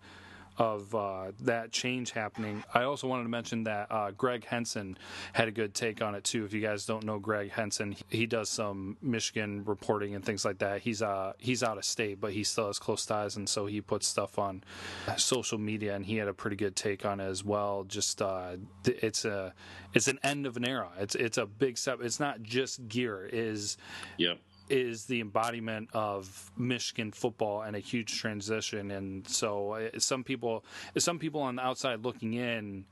[0.57, 2.63] of uh, that change happening.
[2.73, 4.97] I also wanted to mention that uh, Greg Henson
[5.33, 6.45] had a good take on it too.
[6.45, 10.59] If you guys don't know Greg Henson, he does some Michigan reporting and things like
[10.59, 10.81] that.
[10.81, 13.81] He's uh he's out of state, but he still has close ties, and so he
[13.81, 14.63] puts stuff on
[15.17, 17.83] social media, and he had a pretty good take on it as well.
[17.83, 19.53] Just uh, it's a
[19.93, 20.89] it's an end of an era.
[20.99, 21.99] It's it's a big step.
[22.01, 23.25] It's not just gear.
[23.25, 23.77] It is
[24.17, 24.39] Yep.
[24.69, 28.91] Is the embodiment of Michigan football and a huge transition.
[28.91, 30.65] And so uh, some people,
[30.97, 32.85] some people on the outside looking in,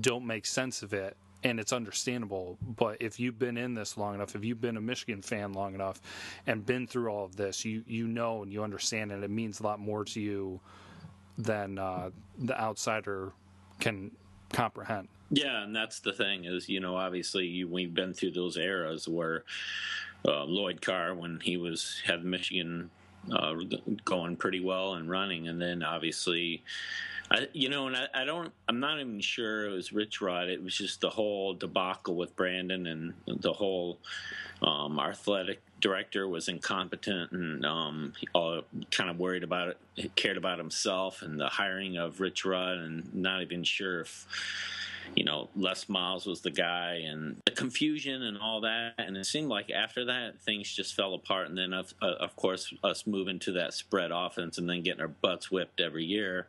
[0.00, 2.58] don't make sense of it, and it's understandable.
[2.60, 5.74] But if you've been in this long enough, if you've been a Michigan fan long
[5.74, 6.00] enough,
[6.46, 9.60] and been through all of this, you you know and you understand, and it means
[9.60, 10.60] a lot more to you
[11.38, 13.32] than uh, the outsider
[13.80, 14.10] can
[14.52, 15.08] comprehend.
[15.30, 19.08] Yeah, and that's the thing is, you know, obviously you, we've been through those eras
[19.08, 19.44] where
[20.26, 22.90] uh, Lloyd Carr, when he was had Michigan
[23.32, 23.54] uh,
[24.04, 26.62] going pretty well and running, and then obviously,
[27.30, 30.48] I, you know, and I, I don't, I'm not even sure it was Rich Rod.
[30.48, 33.98] It was just the whole debacle with Brandon and the whole
[34.62, 40.58] um, athletic director was incompetent and um, all kind of worried about it, cared about
[40.58, 44.26] himself, and the hiring of Rich Rod, and not even sure if
[45.14, 48.94] you know Les Miles was the guy, and the confusion and all that.
[48.98, 51.48] And it seemed like after that things just fell apart.
[51.48, 55.00] And then of, uh, of course us moving to that spread offense, and then getting
[55.00, 56.46] our butts whipped every year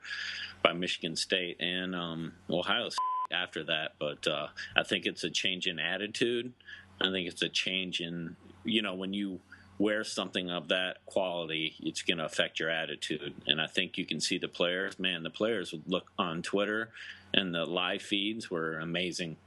[0.63, 2.97] by Michigan State and um, Ohio State
[3.31, 3.93] after that.
[3.99, 6.53] But uh, I think it's a change in attitude.
[7.01, 9.39] I think it's a change in you know when you
[9.79, 13.35] wear something of that quality, it's going to affect your attitude.
[13.47, 14.99] And I think you can see the players.
[14.99, 16.91] Man, the players would look on Twitter,
[17.33, 19.37] and the live feeds were amazing.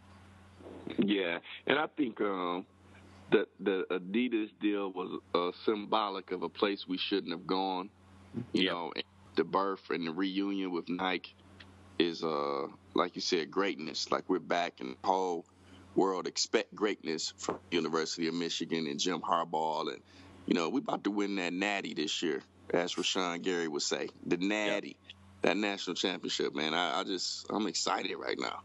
[0.99, 2.67] Yeah, and I think um,
[3.31, 7.91] the the Adidas deal was uh, symbolic of a place we shouldn't have gone.
[8.53, 8.73] You Yep.
[8.73, 8.93] know,
[9.37, 11.35] the birth and the reunion with Nike
[11.99, 14.11] is, uh, like you said, greatness.
[14.11, 15.47] Like we're back, and the whole
[15.95, 20.03] world expect greatness from University of Michigan and Jim Harbaugh, and
[20.47, 24.09] you know we about to win that Natty this year, as Rashan Gary would say,
[24.27, 24.97] the Natty,
[25.43, 26.55] that national championship.
[26.55, 28.61] Man, I, I just I'm excited right now.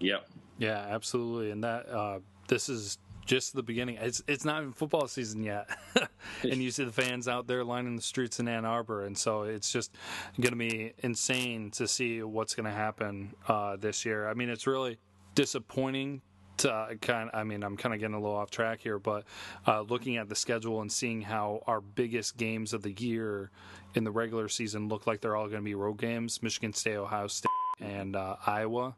[0.00, 0.28] Yep.
[0.58, 1.50] Yeah, absolutely.
[1.50, 3.98] And that uh, this is just the beginning.
[4.00, 5.68] It's it's not even football season yet,
[6.42, 9.42] and you see the fans out there lining the streets in Ann Arbor, and so
[9.42, 9.92] it's just
[10.40, 14.28] going to be insane to see what's going to happen uh, this year.
[14.28, 14.98] I mean, it's really
[15.34, 16.22] disappointing.
[16.64, 19.24] Uh, kind, I mean, I'm kind of getting a little off track here, but
[19.66, 23.50] uh, looking at the schedule and seeing how our biggest games of the year
[23.94, 26.96] in the regular season look like they're all going to be road games: Michigan State,
[26.96, 28.94] Ohio State, and uh, Iowa.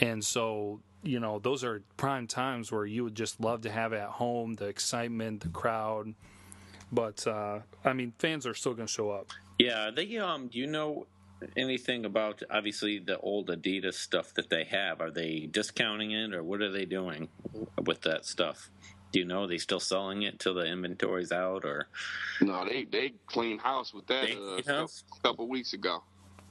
[0.00, 3.92] And so, you know, those are prime times where you would just love to have
[3.92, 6.14] at home, the excitement, the crowd.
[6.92, 9.28] But uh, I mean, fans are still going to show up.
[9.58, 9.90] Yeah.
[9.94, 10.48] They um.
[10.48, 11.06] Do you know
[11.56, 15.00] anything about obviously the old Adidas stuff that they have?
[15.00, 17.28] Are they discounting it, or what are they doing
[17.84, 18.70] with that stuff?
[19.12, 19.44] Do you know?
[19.44, 21.88] Are they still selling it till the inventory's out, or
[22.40, 24.88] No, they they cleaned house with that uh, cleaned a
[25.22, 26.02] couple weeks ago.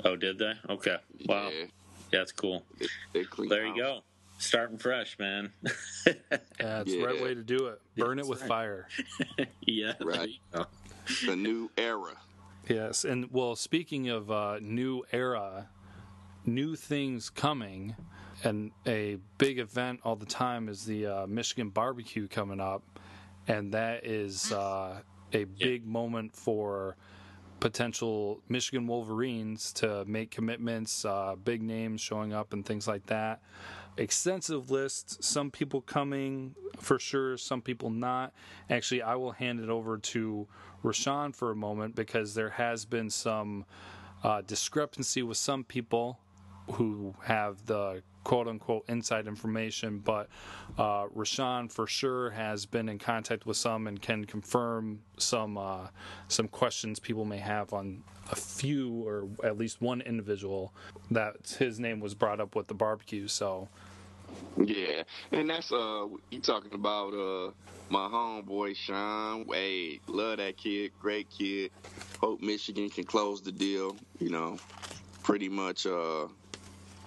[0.04, 0.54] oh, did they?
[0.70, 0.98] Okay.
[1.28, 1.50] Wow.
[1.50, 1.66] Yeah,
[2.12, 2.64] That's cool.
[2.80, 4.02] they, they cleaned There you go.
[4.38, 5.52] Starting fresh, man.
[6.60, 7.80] Yeah, it's the right way to do it.
[7.96, 8.48] Burn it with right.
[8.48, 8.88] fire.
[9.62, 9.94] yeah.
[10.02, 10.30] Right.
[11.26, 12.16] The new era.
[12.68, 15.70] Yes, and well, speaking of uh, new era,
[16.46, 17.96] new things coming,
[18.44, 22.82] and a big event all the time is the uh, Michigan barbecue coming up,
[23.48, 25.00] and that is uh,
[25.32, 26.96] a big moment for
[27.60, 33.42] potential Michigan Wolverines to make commitments, uh, big names showing up, and things like that.
[33.98, 35.24] Extensive list.
[35.24, 38.34] Some people coming for sure, some people not.
[38.70, 40.48] Actually, I will hand it over to
[40.86, 43.66] Rashawn for a moment because there has been some
[44.24, 46.20] uh, discrepancy with some people
[46.74, 50.28] who have the quote unquote inside information, but
[50.78, 55.88] uh, Rashawn for sure has been in contact with some and can confirm some uh,
[56.28, 60.74] some questions people may have on a few or at least one individual
[61.12, 63.28] that his name was brought up with the barbecue.
[63.28, 63.70] So
[64.58, 67.52] Yeah, and that's uh, you talking about uh,
[67.90, 70.02] my homeboy Sean Wade.
[70.08, 71.72] Love that kid, great kid.
[72.20, 73.98] Hope Michigan can close the deal.
[74.20, 74.58] You know,
[75.24, 76.28] pretty much uh,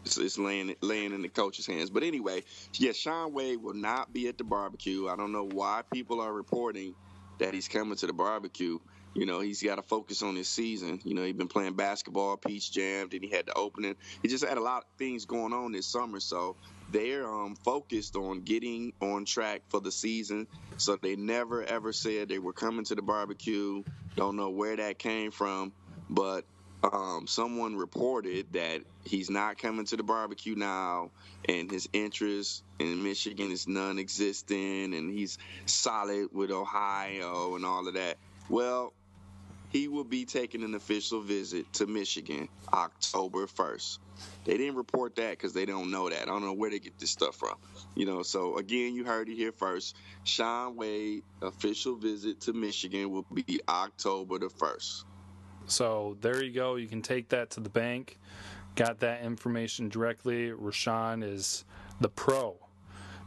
[0.04, 1.90] it's, it's laying laying in the coach's hands.
[1.90, 5.08] But anyway, yeah, Sean Wade will not be at the barbecue.
[5.08, 6.94] I don't know why people are reporting
[7.38, 8.78] that he's coming to the barbecue.
[9.14, 11.00] You know, he's got to focus on his season.
[11.04, 13.96] You know, he's been playing basketball, Peach Jam, then he had the opening.
[14.22, 16.56] He just had a lot of things going on this summer, so
[16.90, 20.46] they're um, focused on getting on track for the season.
[20.76, 23.82] So they never ever said they were coming to the barbecue.
[24.16, 25.72] Don't know where that came from,
[26.08, 26.44] but
[26.82, 31.10] um, someone reported that he's not coming to the barbecue now,
[31.48, 37.94] and his interest in Michigan is non-existent, and he's solid with Ohio and all of
[37.94, 38.16] that.
[38.48, 38.92] Well,
[39.70, 43.98] he will be taking an official visit to Michigan October 1st.
[44.44, 46.22] They didn't report that because they don't know that.
[46.22, 47.56] I don't know where they get this stuff from.
[47.94, 49.96] You know, so again, you heard it here first.
[50.24, 55.04] Shaun Wade official visit to Michigan will be October the 1st.
[55.66, 56.76] So there you go.
[56.76, 58.18] You can take that to the bank.
[58.74, 60.50] Got that information directly.
[60.50, 61.64] Rashawn is
[62.00, 62.56] the pro.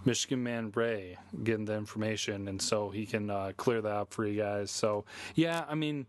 [0.03, 4.25] Michigan Man Ray getting the information, and so he can uh, clear that up for
[4.25, 4.71] you guys.
[4.71, 6.07] So, yeah, I mean,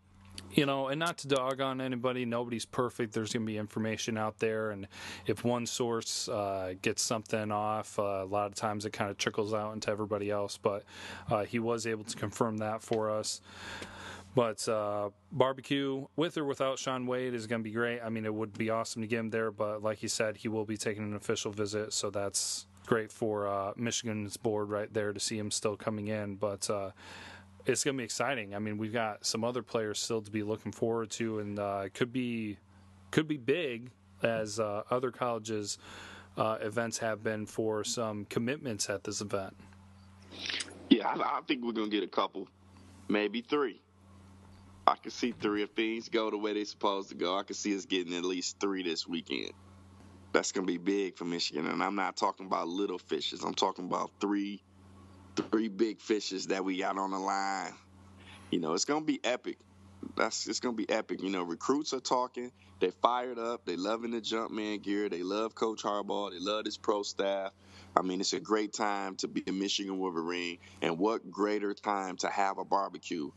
[0.53, 3.15] you know, and not to dog on anybody, nobody's perfect.
[3.15, 4.87] There's going to be information out there, and
[5.27, 9.17] if one source uh, gets something off, uh, a lot of times it kind of
[9.17, 10.59] trickles out into everybody else.
[10.59, 10.85] But
[11.31, 13.41] uh, he was able to confirm that for us.
[14.35, 18.01] But uh, barbecue with or without Shaun Wade is going to be great.
[18.01, 20.49] I mean, it would be awesome to get him there, but like he said, he
[20.49, 25.13] will be taking an official visit, so that's great for uh, Michigan's board right there
[25.13, 26.37] to see him still coming in.
[26.37, 26.91] But uh,
[27.67, 28.55] it's going to be exciting.
[28.55, 31.85] I mean, we've got some other players still to be looking forward to, and uh,
[31.95, 32.59] could be
[33.11, 33.91] could be big
[34.23, 35.79] as uh, other colleges
[36.37, 39.55] uh, events have been for some commitments at this event.
[40.89, 42.49] Yeah, I, I think we're going to get a couple,
[43.09, 43.81] maybe three.
[44.87, 47.39] I can see three if things go the way they're supposed to go.
[47.39, 49.53] I can see us getting at least three this weekend.
[50.33, 53.45] That's going to be big for Michigan, and I'm not talking about little fishes.
[53.45, 54.63] I'm talking about three,
[55.37, 57.73] three big fishes that we got on the line.
[58.51, 59.59] You know, it's going to be epic.
[60.17, 61.23] That's it's going to be epic.
[61.23, 62.53] You know, recruits are talking.
[62.81, 63.65] They fired up.
[63.65, 65.09] They loving the Jumpman gear.
[65.09, 66.33] They love Coach Harbaugh.
[66.33, 67.53] They love his pro staff.
[67.97, 72.17] I mean, it's a great time to be a Michigan Wolverine, and what greater time
[72.19, 73.31] to have a barbecue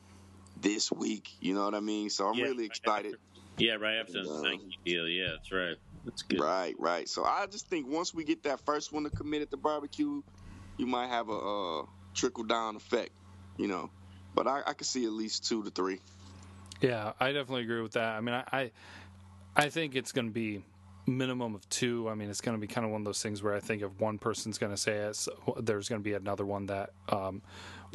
[0.60, 1.30] this week.
[1.40, 2.10] You know what I mean?
[2.10, 3.16] So I'm Yeah, really excited.
[3.58, 5.08] Yeah, right after the Um, Nike deal.
[5.08, 5.78] Yeah, that's right.
[6.04, 6.40] That's good.
[6.40, 7.08] Right, right.
[7.08, 10.22] So I just think once we get that first one to commit at the barbecue,
[10.78, 13.12] you might have a uh, trickle down effect.
[13.58, 13.90] You know,
[14.34, 16.00] but I, I could see at least two to three.
[16.82, 18.18] Yeah, I definitely agree with that.
[18.18, 18.72] I mean, I, I,
[19.56, 20.62] I think it's going to be
[21.08, 22.10] minimum of two.
[22.10, 23.82] I mean, it's going to be kind of one of those things where I think
[23.82, 26.92] if one person's going to say it, so there's going to be another one that
[27.10, 27.42] um,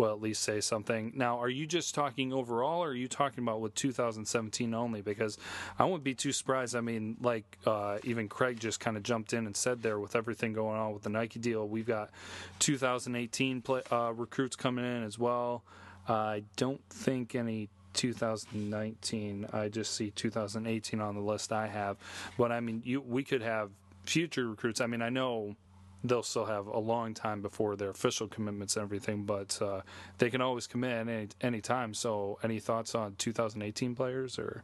[0.00, 1.12] will at least say something.
[1.14, 5.02] Now, are you just talking overall, or are you talking about with 2017 only?
[5.02, 5.36] Because
[5.78, 6.74] I wouldn't be too surprised.
[6.74, 10.16] I mean, like uh, even Craig just kind of jumped in and said there with
[10.16, 12.10] everything going on with the Nike deal, we've got
[12.60, 15.62] 2018 play, uh, recruits coming in as well.
[16.08, 19.48] I don't think any 2019.
[19.52, 21.98] I just see 2018 on the list I have.
[22.38, 23.70] But I mean, you we could have
[24.04, 24.80] future recruits.
[24.80, 25.56] I mean, I know
[26.04, 29.82] they'll still have a long time before their official commitments and everything, but uh,
[30.18, 31.94] they can always at any any time.
[31.94, 34.62] So, any thoughts on 2018 players or?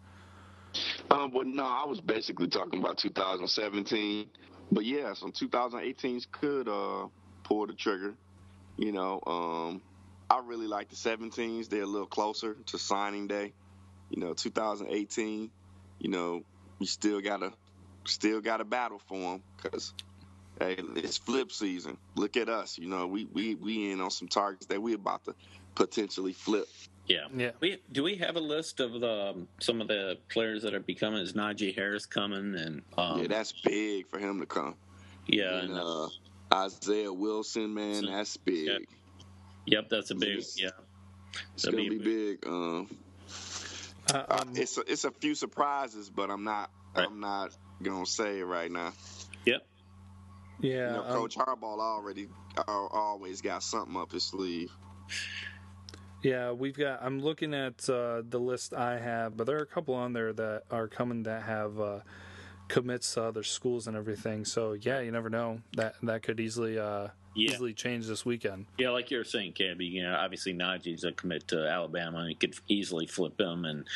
[1.11, 4.27] Um, but no, I was basically talking about 2017.
[4.71, 7.07] But yeah, some 2018s could uh,
[7.45, 8.15] pull the trigger.
[8.77, 9.81] You know, um,
[10.29, 11.69] I really like the 17s.
[11.69, 13.53] They're a little closer to signing day.
[14.11, 15.51] You know, 2018.
[15.99, 16.43] You know,
[16.79, 17.53] we still gotta
[18.05, 19.93] still got to battle for them because
[20.61, 21.97] hey, it's flip season.
[22.15, 22.79] Look at us.
[22.79, 25.35] You know, we we we in on some targets that we about to
[25.75, 26.69] potentially flip.
[27.07, 27.27] Yeah.
[27.35, 27.51] Yeah.
[27.61, 30.81] We do we have a list of the um, some of the players that are
[30.81, 31.21] becoming?
[31.23, 32.55] Is Najee Harris coming?
[32.57, 34.75] And um, yeah, that's big for him to come.
[35.27, 36.09] yeah, And, and, uh, uh,
[36.53, 38.67] Isaiah Wilson, man, So- that's big.
[38.67, 38.79] yeah.
[39.67, 40.71] yep, that's a big it's- yeah.
[41.55, 42.47] It's That'd gonna be be big.
[42.47, 42.89] Um,
[44.13, 47.07] Uh, uh, um, it's a, it's a few surprises, but I'm not Right.
[47.07, 48.93] I'm not gonna say it right now.
[50.61, 54.71] Yeah, You know, um, Coach Harbaugh already uh, always got something up his sleeve.
[56.23, 57.03] Yeah, we've got.
[57.03, 60.33] I'm looking at uh, the list I have, but there are a couple on there
[60.33, 62.01] that are coming that have uh,
[62.69, 64.45] commits to other schools and everything.
[64.45, 67.53] So yeah, you never know that that could easily uh, Yeah.
[67.53, 68.67] easily change this weekend.
[68.79, 72.29] Yeah, like you were saying, Cabby, you know, obviously Najee's a commit to Alabama and
[72.31, 73.65] he could easily flip him.
[73.65, 73.87] And,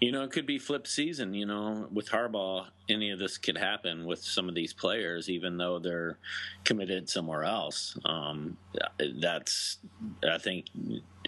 [0.00, 3.56] you know, it could be flip season, you know, with Harbaugh, any of this could
[3.56, 6.18] happen with some of these players, even though they're
[6.64, 7.96] committed somewhere else.
[8.04, 8.56] Um,
[9.20, 9.78] that's,
[10.28, 10.66] I think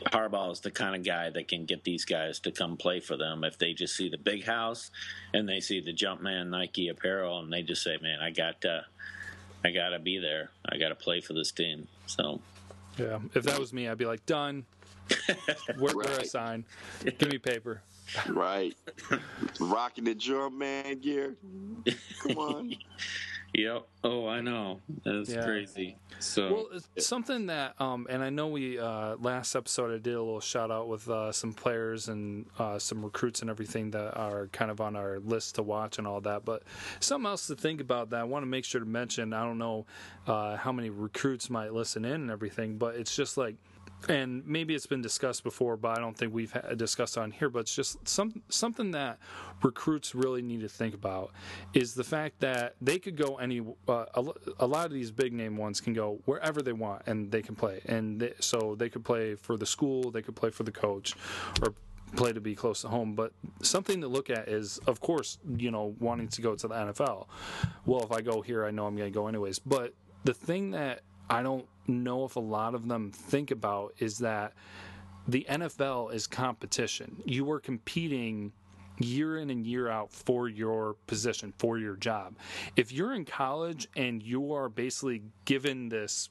[0.06, 3.16] Harbaugh is the kind of guy that can get these guys to come play for
[3.16, 4.90] them if they just see the big house
[5.32, 8.84] and they see the Jumpman Nike apparel and they just say, man, I got to.
[9.64, 10.50] I gotta be there.
[10.68, 11.86] I gotta play for this team.
[12.06, 12.40] So
[12.98, 14.64] Yeah, if that was me, I'd be like, done.
[15.78, 16.26] Where, where I Right.
[16.26, 16.64] sign?
[17.04, 17.82] Give me paper.
[18.28, 18.74] right.
[19.60, 21.36] Rocking the Jumpman gear.
[22.22, 22.74] Come on.
[23.54, 23.86] Yep.
[24.04, 24.80] Oh, I know.
[25.04, 25.44] That's Yeah.
[25.44, 25.96] crazy.
[26.20, 30.14] So Well, it's something that, um, and I know we uh, last episode I did
[30.14, 34.16] a little shout out with uh, some players and uh, some recruits and everything that
[34.16, 36.44] are kind of on our list to watch and all that.
[36.44, 36.62] But
[37.00, 39.32] something else to think about that I want to make sure to mention.
[39.34, 39.84] I don't know
[40.26, 43.56] uh, how many recruits might listen in and everything, but it's just like.
[44.08, 47.48] And maybe it's been discussed before, but I don't think we've discussed on here.
[47.48, 49.18] But it's just some something that
[49.62, 51.32] recruits really need to think about
[51.74, 54.24] is the fact that they could go any uh, a,
[54.60, 57.54] a lot of these big name ones can go wherever they want and they can
[57.54, 57.80] play.
[57.86, 61.14] And they, so they could play for the school they could play for the coach
[61.62, 61.74] or
[62.16, 63.14] play to be close to home.
[63.14, 63.32] But
[63.62, 67.26] something to look at is of course you know wanting to go to the NFL
[67.86, 69.58] well if I go here I know I'm going to go anyways.
[69.58, 69.94] But
[70.24, 71.00] the thing that
[71.30, 74.52] I don't know if a lot of them think about is that
[75.28, 77.22] the NFL is competition.
[77.24, 78.52] You are competing
[78.98, 82.36] year in and year out for your position, for your job.
[82.76, 86.28] If you're in college and you are basically given this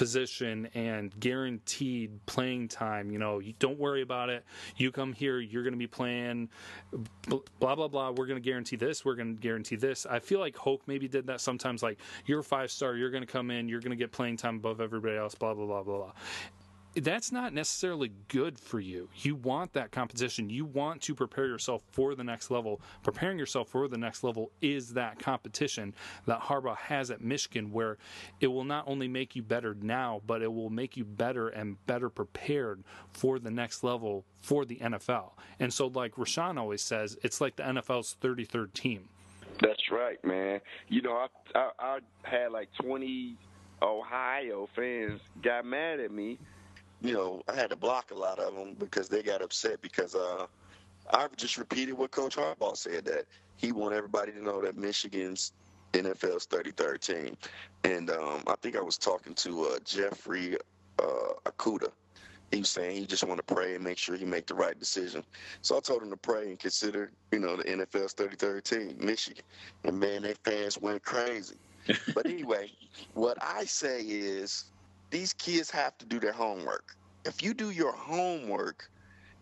[0.00, 4.46] position and guaranteed playing time, you know, you don't worry about it.
[4.78, 6.48] You come here, you're going to be playing
[7.28, 10.06] blah blah blah, we're going to guarantee this, we're going to guarantee this.
[10.06, 13.30] I feel like Hoke maybe did that sometimes like you're five star, you're going to
[13.30, 15.98] come in, you're going to get playing time above everybody else, blah blah blah blah
[15.98, 16.12] blah
[16.94, 19.08] that's not necessarily good for you.
[19.16, 20.50] You want that competition.
[20.50, 22.80] You want to prepare yourself for the next level.
[23.02, 25.94] Preparing yourself for the next level is that competition
[26.26, 27.98] that Harbaugh has at Michigan, where
[28.40, 31.84] it will not only make you better now, but it will make you better and
[31.86, 32.82] better prepared
[33.12, 35.32] for the next level for the NFL.
[35.58, 39.08] And so, like Rashawn always says, it's like the NFL's 33rd team.
[39.60, 40.60] That's right, man.
[40.88, 43.36] You know, I, I I had like 20
[43.82, 46.38] Ohio fans got mad at me.
[47.02, 50.14] You know, I had to block a lot of them because they got upset because
[50.14, 50.46] uh,
[51.12, 53.24] I just repeated what Coach Harbaugh said that
[53.56, 55.52] he wanted everybody to know that Michigan's
[55.92, 57.36] NFL's 33rd team,
[57.84, 60.56] and um, I think I was talking to uh, Jeffrey
[60.98, 61.90] uh, Okudah.
[62.50, 64.78] He was saying he just want to pray and make sure he make the right
[64.78, 65.22] decision.
[65.62, 69.44] So I told him to pray and consider, you know, the NFL's 33rd team, Michigan.
[69.84, 71.56] And man, their fans went crazy.
[72.14, 72.72] but anyway,
[73.14, 74.64] what I say is
[75.10, 76.88] these kids have to do their homework.
[77.24, 78.84] If you do your homework,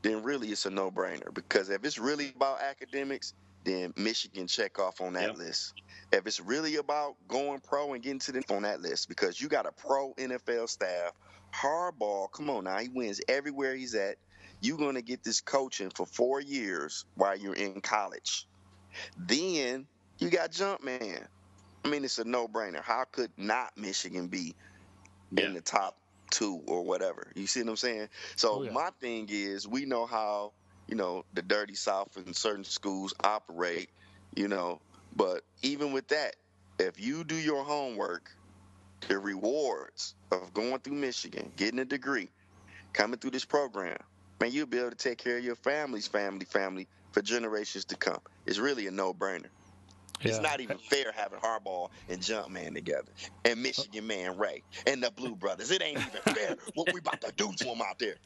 [0.02, 5.00] then really it's a no-brainer because if it's really about academics, then Michigan check off
[5.02, 5.36] on that Yep.
[5.36, 5.74] list.
[6.12, 9.48] If it's really about going pro and getting to the on that list because you
[9.48, 11.12] got a pro NFL staff,
[11.54, 14.18] Harbaugh, come on now, he wins everywhere he's at.
[14.62, 18.46] You're going to get this coaching for four years while you're in college.
[19.16, 19.88] Then
[20.20, 21.26] you got Jumpman.
[21.84, 22.82] I mean, it's a no-brainer.
[22.82, 24.56] How could not Michigan be
[25.32, 25.46] Yeah.
[25.46, 25.98] in the top
[26.30, 27.32] two or whatever?
[27.34, 28.08] You see what I'm saying?
[28.36, 28.72] So Oh, yeah.
[28.72, 30.52] my thing is, we know how
[30.88, 33.90] you know the dirty South and certain schools operate.
[34.36, 34.80] You know,
[35.16, 36.36] but even with that,
[36.78, 38.30] if you do your homework,
[39.08, 42.30] the rewards of going through Michigan, getting a degree,
[42.92, 43.98] coming through this program,
[44.40, 47.96] man, you'll be able to take care of your family's family, family for generations to
[47.96, 48.20] come.
[48.46, 49.50] It's really a no-brainer.
[50.22, 53.08] It's not even fair having Harbaugh and Jumpman together,
[53.44, 55.70] and Michigan man Ray and the Blue Brothers.
[55.70, 58.16] It ain't even fair what we about to do to them out there.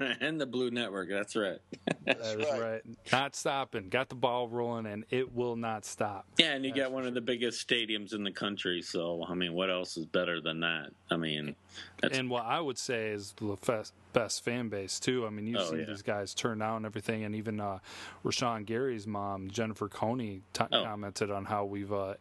[0.20, 1.08] and the Blue Network.
[1.10, 1.58] That's right.
[2.06, 2.60] That is right.
[2.60, 2.82] right.
[3.12, 3.88] Not stopping.
[3.88, 6.26] Got the ball rolling, and it will not stop.
[6.38, 8.82] Yeah, and you That's got one of the biggest stadiums in the country.
[8.82, 10.90] So I mean, what else is better than that?
[11.10, 11.54] I mean,
[12.02, 15.26] that's and what I would say is the best, best fan base too.
[15.26, 15.84] I mean, you've Oh, seen yeah.
[15.86, 17.78] these guys turn out and everything, and even uh,
[18.24, 20.84] Rashan Gary's mom, Jennifer Coney, t- Oh.
[20.84, 22.14] commented on how we've uh,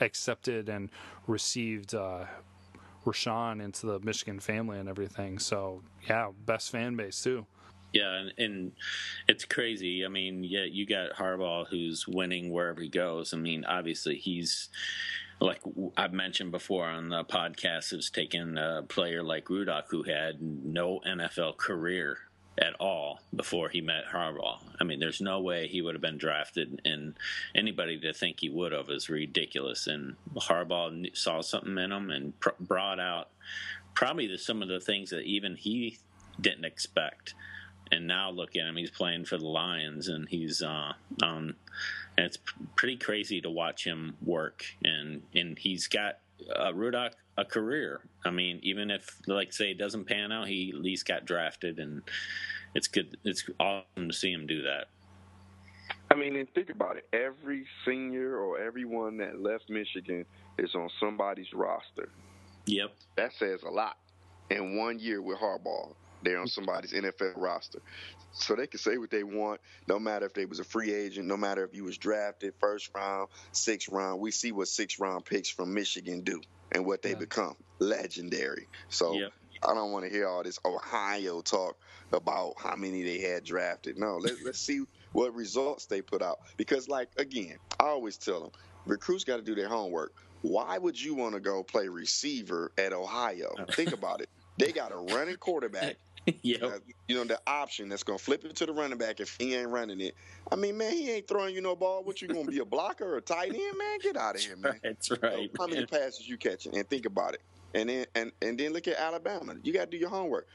[0.00, 0.90] accepted and
[1.26, 2.24] received uh,
[3.04, 5.38] Rashan into the Michigan family and everything.
[5.38, 7.46] So yeah, best fan base too.
[7.92, 8.72] Yeah, and, and
[9.28, 10.02] it's crazy.
[10.04, 13.34] I mean, yeah, you got Harbaugh who's winning wherever he goes.
[13.34, 14.70] I mean, obviously he's
[15.42, 15.60] like
[15.96, 21.00] I've mentioned before on the podcast, has taken a player like Rudock who had no
[21.06, 22.18] NFL career
[22.58, 24.58] at all before he met Harbaugh.
[24.80, 27.14] I mean, there's no way he would have been drafted, and
[27.54, 29.86] anybody to think he would have is ridiculous.
[29.86, 33.30] And Harbaugh saw something in him and pr- brought out
[33.94, 35.98] probably the, some of the things that even he
[36.40, 37.34] didn't expect
[37.92, 41.54] and now look at him he's playing for the lions and he's uh um
[42.16, 42.38] and it's
[42.76, 46.18] pretty crazy to watch him work and and he's got
[46.54, 50.70] uh Rudock a career i mean even if like say it doesn't pan out he
[50.74, 52.02] at least got drafted and
[52.74, 54.88] it's good it's awesome to see him do that
[56.10, 57.06] I mean, and think about it.
[57.14, 60.26] Every senior or everyone that left Michigan
[60.58, 62.10] is on somebody's roster.
[62.66, 63.96] yep That says a lot.
[64.50, 67.80] In one year with Harbaugh, They're on somebody's NFL roster.
[68.32, 71.26] So they can say what they want, no matter if they was a free agent,
[71.26, 74.20] no matter if you was drafted first round, sixth round.
[74.20, 76.40] We see what six round picks from Michigan do
[76.72, 77.18] and what they yeah.
[77.18, 77.56] become.
[77.78, 78.68] Legendary.
[78.88, 79.28] So yeah.
[79.62, 81.76] I don't want to hear all this Ohio talk
[82.12, 83.98] about how many they had drafted.
[83.98, 86.40] No, let, let's see what results they put out.
[86.56, 88.50] Because, like, again, I always tell them
[88.86, 90.14] recruits got to do their homework.
[90.42, 93.54] Why would you want to go play receiver at Ohio?
[93.72, 94.28] Think about it.
[94.58, 95.96] They got a running quarterback.
[96.42, 96.58] yeah.
[96.62, 99.36] Uh, you know, the option that's going to flip it to the running back if
[99.38, 100.14] he ain't running it.
[100.50, 102.04] I mean, man, he ain't throwing you no ball.
[102.04, 103.98] What, you going to be a blocker or a tight end, man?
[104.00, 104.78] Get out of here, man.
[104.82, 105.50] That's right.
[105.58, 106.76] how many passes you catching?
[106.76, 107.40] And think about it.
[107.74, 109.56] And then, and, and then look at Alabama.
[109.62, 110.46] You got to do your homework.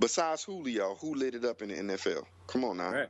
[0.00, 2.24] Besides Julio, who lit it up in the NFL?
[2.46, 2.90] Come on now.
[2.90, 3.08] Right.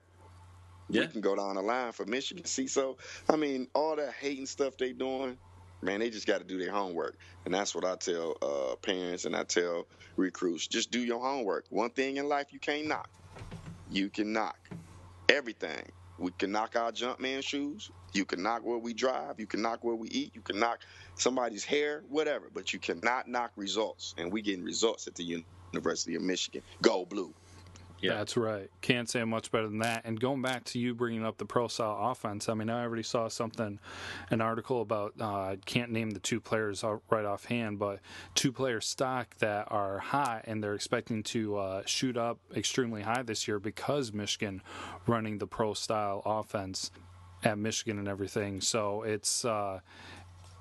[0.91, 1.03] Yeah.
[1.03, 2.45] We can go down the line for Michigan.
[2.45, 2.99] See, so
[3.29, 5.39] I mean, all that hating stuff they doing,
[5.85, 9.27] man, they just got to do their homework, and that's what I tell uh, parents
[9.27, 11.67] and I tell recruits: just do your homework.
[11.71, 13.11] One thing in life you can't knock,
[13.91, 14.59] you can knock
[15.29, 15.93] everything.
[16.19, 17.91] We can knock our jump man shoes.
[18.15, 19.41] You can knock where we drive.
[19.41, 20.35] You can knock where we eat.
[20.35, 20.81] You can knock
[21.17, 22.51] somebody's hair, whatever.
[22.55, 24.15] But you cannot knock results.
[24.19, 26.63] And we getting results at the University of Michigan.
[26.83, 27.35] Go blue.
[28.05, 28.17] Yeah.
[28.17, 28.71] That's right.
[28.83, 30.03] Can't say much better than that.
[30.05, 33.03] And going back to you bringing up the pro style offense, I mean, I already
[33.03, 33.79] saw something,
[34.31, 38.01] an article about, uh, can't name the two players right offhand, but
[38.35, 43.23] two player stock that are high and they're expecting to uh, shoot up extremely high
[43.23, 44.63] this year because Michigan
[45.07, 46.91] running the pro style offense
[47.43, 48.61] at Michigan and everything.
[48.61, 49.81] So it's, uh,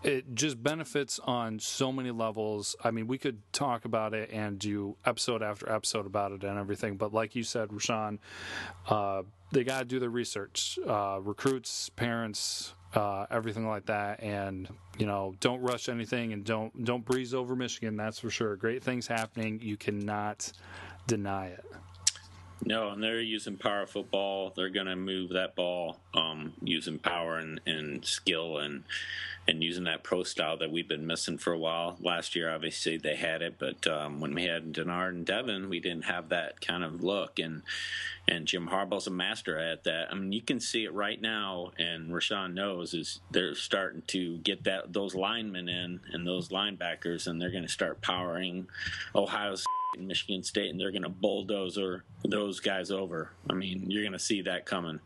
[0.03, 2.75] it just benefits on so many levels.
[2.83, 6.57] I mean, we could talk about it and do episode after episode about it and
[6.59, 8.19] everything, but like you said, Rashawn,
[8.89, 10.77] uh, they got to do their research.
[10.85, 16.83] Uh, recruits, parents, uh, everything like that, and you know, don't rush anything and don't
[16.85, 17.95] don't breeze over Michigan.
[17.95, 18.55] That's for sure.
[18.55, 19.59] Great things happening.
[19.61, 20.51] You cannot
[21.07, 21.65] deny it.
[22.65, 24.53] No, and they're using power football.
[24.55, 28.83] They're going to move that ball um, using power and, and skill and
[29.45, 31.97] and using that pro style that we've been missing for a while.
[31.99, 35.81] Last year, obviously, they had it, but um, when we had Denard and Devin, we
[35.81, 37.39] didn't have that kind of look.
[37.39, 37.63] And
[38.25, 40.09] and Jim Harbaugh's a master at that.
[40.09, 44.37] I mean, you can see it right now, and Rashawn knows is they're starting to
[44.37, 48.67] get that those linemen in and those linebackers, and they're going to start powering
[49.13, 49.55] Ohio
[49.95, 51.77] And Michigan State, and they're going to bulldoze
[52.23, 53.31] those guys over.
[53.49, 54.99] I mean, you're going to see that coming.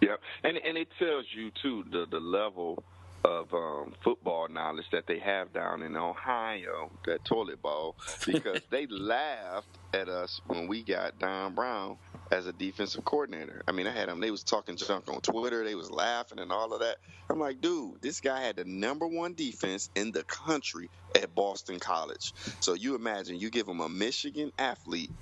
[0.00, 2.82] Yep, and and it tells you too the the level
[3.24, 7.96] of um, football knowledge that they have down in Ohio, that toilet bowl,
[8.26, 11.96] because they laughed at us when we got Don Brown
[12.34, 13.62] as a defensive coordinator.
[13.68, 14.20] I mean, I had them.
[14.20, 15.64] They was talking junk on Twitter.
[15.64, 16.96] They was laughing and all of that.
[17.30, 21.78] I'm like, dude, this guy had the number one defense in the country at Boston
[21.78, 22.34] College.
[22.60, 25.12] So you imagine you give him a Michigan athlete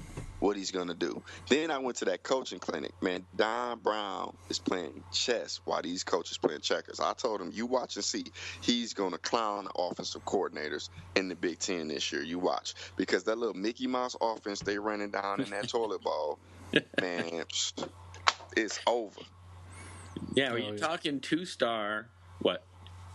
[0.40, 1.22] what he's going to do.
[1.48, 2.92] Then I went to that coaching clinic.
[3.00, 6.98] Man, Don Brown is playing chess while these coaches playing checkers.
[6.98, 8.24] I told him, you watch and see.
[8.60, 12.22] He's going to clown the offensive coordinators in the Big Ten this year.
[12.22, 12.74] You watch.
[12.96, 16.40] Because that little Mickey Mouse offense they running down in that toilet bowl,
[17.01, 17.45] man,
[18.57, 19.20] it's over.
[20.35, 22.09] Yeah, when oh, you're talking two star,
[22.41, 22.64] what?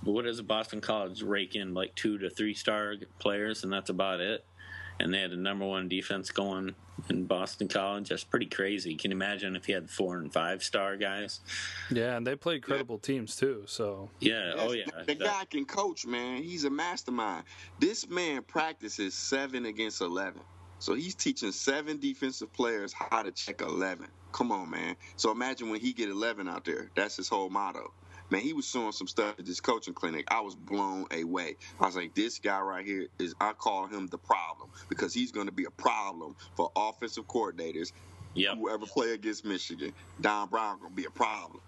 [0.03, 4.21] What does Boston College rake in like two to three star players, and that's about
[4.21, 4.45] it?
[4.99, 6.75] and they had a number one defense going
[7.09, 8.09] in Boston College.
[8.09, 8.95] That's pretty crazy.
[8.95, 11.41] Can you imagine if he had four and five star guys?
[11.91, 13.15] Yeah, and they played credible yeah.
[13.15, 13.63] teams too.
[13.67, 16.41] So yeah, oh, yes, oh yeah, the, the guy can coach, man.
[16.41, 17.45] He's a mastermind.
[17.79, 20.41] This man practices seven against eleven.
[20.79, 24.07] So he's teaching seven defensive players how to check eleven.
[24.31, 24.95] Come on, man.
[25.15, 26.89] So imagine when he get eleven out there.
[26.95, 27.91] That's his whole motto
[28.29, 30.25] man, he was showing some stuff at this coaching clinic.
[30.29, 31.55] I was blown away.
[31.79, 35.31] I was like, this guy right here is, I call him the problem because he's
[35.31, 37.91] going to be a problem for offensive coordinators.
[38.35, 38.57] Yep.
[38.57, 41.61] Whoever play against Michigan, Don Brown going to be a problem.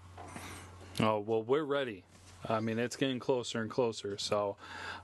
[1.00, 2.04] Oh well, we're ready.
[2.48, 4.16] I mean, it's getting closer and closer.
[4.18, 4.56] So,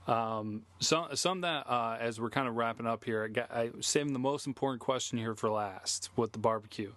[0.07, 3.71] um, some some that uh, as we're kind of wrapping up here, I, got, I
[3.79, 6.93] saving the most important question here for last with the barbecue.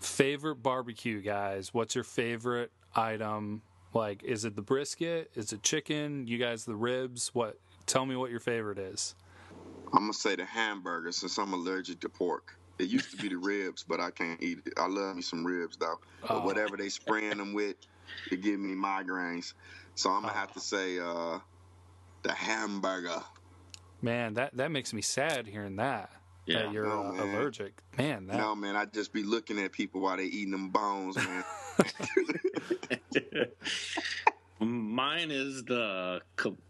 [0.00, 1.72] Favorite barbecue, guys.
[1.74, 3.62] What's your favorite item
[3.92, 5.30] like, is it the brisket?
[5.34, 6.26] Is it chicken?
[6.26, 7.30] You guys, the ribs?
[7.34, 7.58] What?
[7.86, 9.14] Tell me what your favorite is.
[9.92, 12.56] I'm gonna say the hamburger since I'm allergic to pork.
[12.78, 14.74] It used to be the ribs, but I can't eat it.
[14.76, 15.98] I love me some ribs though.
[16.22, 16.44] But oh.
[16.44, 17.76] whatever they spraying them with,
[18.30, 19.54] it give me migraines.
[19.94, 20.38] So I'm gonna oh.
[20.38, 21.38] have to say uh,
[22.22, 23.22] the hamburger.
[24.02, 26.10] Man, that that makes me sad hearing that.
[26.46, 27.82] Yeah, that you're no, uh, allergic.
[27.98, 28.36] Man, that...
[28.36, 31.44] no man, I'd just be looking at people while they eating them bones, man.
[34.60, 36.20] Mine is the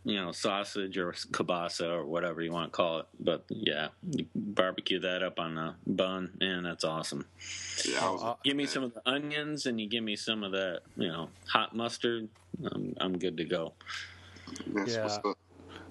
[0.04, 3.06] you know sausage or kielbasa or whatever you want to call it.
[3.18, 3.88] But yeah,
[4.34, 7.26] barbecue that up on a bun, man, that's awesome.
[7.84, 10.52] Yeah, was, uh, give me some of the onions and you give me some of
[10.52, 12.28] that you know hot mustard.
[12.70, 13.72] I'm, I'm good to go.
[14.68, 15.18] That's yeah.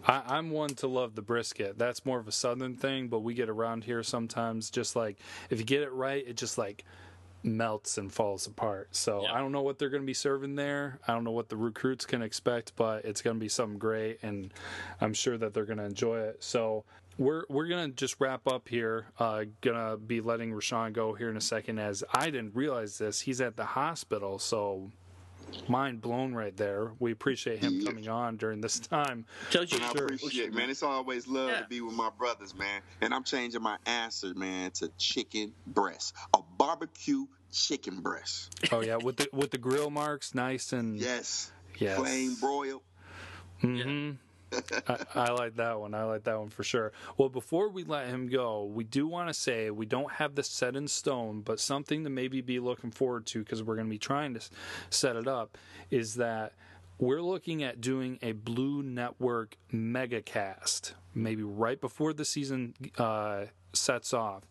[0.05, 1.77] I, am one to love the brisket.
[1.77, 4.69] That's more of a southern thing, but we get around here sometimes.
[4.69, 5.19] Just like
[5.49, 6.85] if you get it right, it just like
[7.43, 8.89] melts and falls apart.
[8.91, 9.33] So yeah.
[9.33, 10.99] I don't know what they're going to be serving there.
[11.07, 14.19] I don't know what the recruits can expect, but it's going to be something great,
[14.21, 14.53] and
[15.01, 16.43] I'm sure that they're going to enjoy it.
[16.43, 16.85] So
[17.19, 19.07] we're we're gonna just wrap up here.
[19.19, 23.19] Uh, gonna be letting Rashawn go here in a second, as I didn't realize this.
[23.19, 24.89] He's at the hospital, so
[25.67, 26.91] mind blown right there.
[26.99, 29.25] We appreciate him coming on during this time.
[29.51, 30.05] Tells you, I sure.
[30.05, 30.69] appreciate, man.
[30.69, 31.61] It's always love yeah.
[31.61, 32.81] to be with my brothers, man.
[33.01, 38.53] And I'm changing my answer, man, to chicken breast, a barbecue chicken breast.
[38.71, 42.81] Oh yeah, with the with the grill marks, nice and yes, yes, flame broiled.
[43.63, 44.07] Mm-hmm.
[44.07, 44.11] Yeah.
[44.87, 45.93] I, I, like that one.
[45.93, 46.91] I like that one for sure.
[47.17, 50.47] Well, before we let him go, we do want to say we don't have this
[50.47, 53.91] set in stone, but something to maybe be looking forward to because we're going to
[53.91, 54.41] be trying to
[54.89, 55.57] set it up
[55.91, 56.53] is that
[56.97, 63.45] we're looking at doing a Blue Network mega cast, maybe right before the season uh,
[63.73, 64.43] sets off.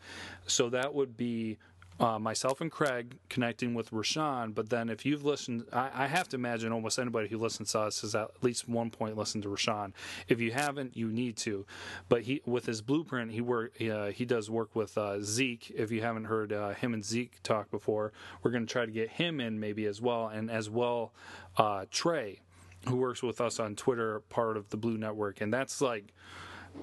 [0.47, 1.59] So that would be
[2.01, 4.55] uh, myself and Craig connecting with Rashawn.
[4.55, 7.81] But then if you've listened, I, I, have to imagine almost anybody who listens to
[7.81, 9.93] us has at least one point listened to Rashawn.
[10.29, 11.67] If you haven't, you need to.
[12.09, 15.73] But he with his blueprint, he work uh, he does work with uh, Zeke.
[15.75, 18.93] If you haven't heard uh, him and Zeke talk before, we're going to try to
[18.93, 21.13] get him in maybe as well, and as well
[21.57, 22.41] uh, Trey,
[22.89, 26.13] who works with us on Twitter, part of the Blue Network, and that's like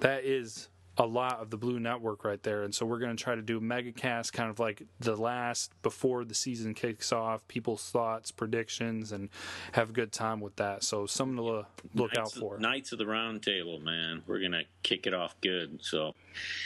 [0.02, 0.68] that is
[0.98, 2.64] a lot of the Blue Network right there.
[2.64, 5.72] And so we're going to try to do a megacast kind of like the last
[5.82, 9.30] before the season kicks off, people's thoughts, predictions, and
[9.74, 10.84] have a good time with that.
[10.84, 12.56] So something to look, look Knights out for.
[12.56, 14.24] Of, Knights of the Round Table, man.
[14.26, 15.80] We're going to kick it off good.
[15.82, 16.16] So,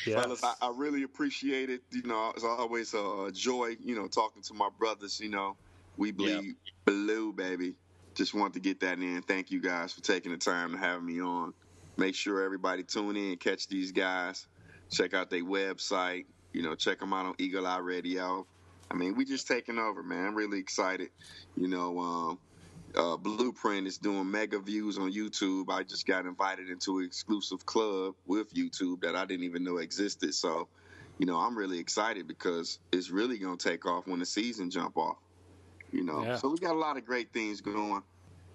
[0.05, 0.21] yeah.
[0.21, 1.81] Fellas, I, I, really appreciate it.
[1.91, 5.19] You know, it's always a joy, you know, talking to my brothers.
[5.19, 5.55] You know,
[5.97, 6.55] we bleed yep.
[6.85, 7.75] blue, baby.
[8.13, 9.21] Just want to get that in.
[9.23, 11.53] Thank you guys for taking the time to have me on.
[11.99, 14.47] Make sure everybody tune in, catch these guys,
[14.89, 16.25] check out their website.
[16.53, 18.47] You know, check them out on Eagle Eye Radio.
[18.89, 20.27] I mean, we just taking over, man.
[20.27, 21.09] I'm really excited.
[21.57, 22.39] You know, um,
[22.95, 25.69] uh, Blueprint is doing mega views on YouTube.
[25.69, 29.77] I just got invited into an exclusive club with YouTube that I didn't even know
[29.77, 30.33] existed.
[30.33, 30.69] So,
[31.17, 34.71] you know, I'm really excited because it's really going to take off when the season
[34.71, 35.17] jump off.
[35.91, 36.35] You know, yeah.
[36.37, 38.03] so we got a lot of great things going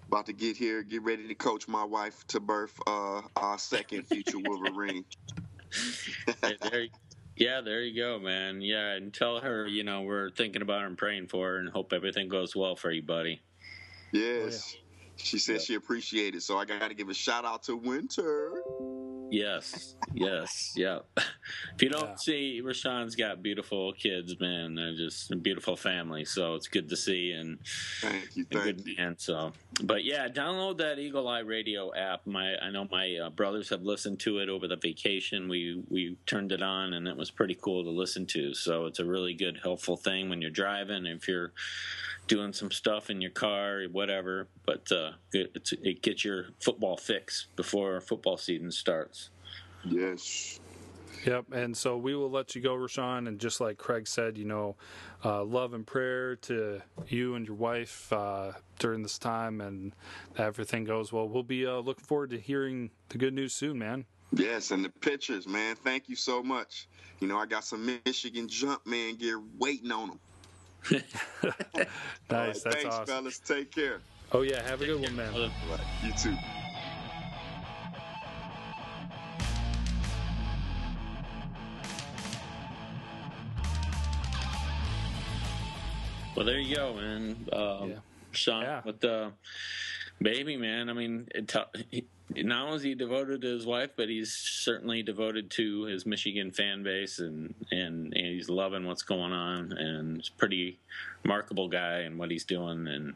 [0.07, 4.03] about to get here, get ready to coach my wife to birth uh, our second
[4.03, 5.05] future Wolverine.
[6.41, 6.85] hey, there,
[7.35, 8.61] yeah, there you go, man.
[8.61, 11.69] Yeah, and tell her, you know, we're thinking about her and praying for her and
[11.69, 13.41] hope everything goes well for you, buddy.
[14.11, 14.75] Yes.
[14.75, 14.81] Oh, yeah.
[15.17, 18.61] She said she appreciated it, so I got to give a shout out to Winter.
[19.31, 20.99] Yes, yes, yeah.
[21.75, 22.15] If you don't yeah.
[22.15, 24.75] see, Rashawn's got beautiful kids, man.
[24.75, 27.59] They're just a beautiful family, so it's good to see and
[28.01, 28.95] thank you, thank good you.
[28.97, 29.15] man.
[29.17, 29.51] So,
[29.83, 32.25] but yeah, download that Eagle Eye Radio app.
[32.25, 35.49] My, I know my uh, brothers have listened to it over the vacation.
[35.49, 38.53] We we turned it on, and it was pretty cool to listen to.
[38.53, 41.05] So it's a really good, helpful thing when you're driving.
[41.05, 41.51] If you're
[42.27, 44.47] doing some stuff in your car, whatever.
[44.65, 49.29] But uh, it, it gets your football fix before football season starts.
[49.83, 50.59] Yes.
[51.25, 53.27] Yep, and so we will let you go, Rashawn.
[53.27, 54.75] And just like Craig said, you know,
[55.23, 59.95] uh, love and prayer to you and your wife uh, during this time, and
[60.37, 61.27] everything goes well.
[61.27, 64.05] We'll be uh, looking forward to hearing the good news soon, man.
[64.33, 65.75] Yes, and the pictures, man.
[65.75, 66.87] Thank you so much.
[67.19, 70.19] You know, I got some Michigan jump man gear waiting on them.
[70.91, 71.03] Nice.
[71.51, 71.87] Right,
[72.29, 73.05] That's thanks, awesome.
[73.05, 73.39] fellas.
[73.39, 74.01] Take care.
[74.31, 75.33] Oh yeah, have a good one, man.
[75.33, 75.51] Right,
[76.03, 76.35] you too.
[86.35, 87.47] Well, there you go, man.
[87.53, 87.95] Um, yeah.
[88.31, 88.81] Sean, yeah.
[88.83, 89.31] with the
[90.21, 90.89] baby, man.
[90.89, 92.05] I mean, t-
[92.35, 96.51] not only is he devoted to his wife, but he's certainly devoted to his Michigan
[96.51, 100.79] fan base, and and, and he's loving what's going on, and he's pretty
[101.23, 103.15] remarkable guy and what he's doing, and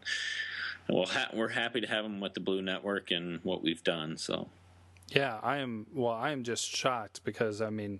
[0.87, 4.17] well, ha- we're happy to have him with the Blue Network and what we've done.
[4.17, 4.49] So,
[5.09, 5.87] yeah, I am.
[5.93, 7.99] Well, I am just shocked because I mean.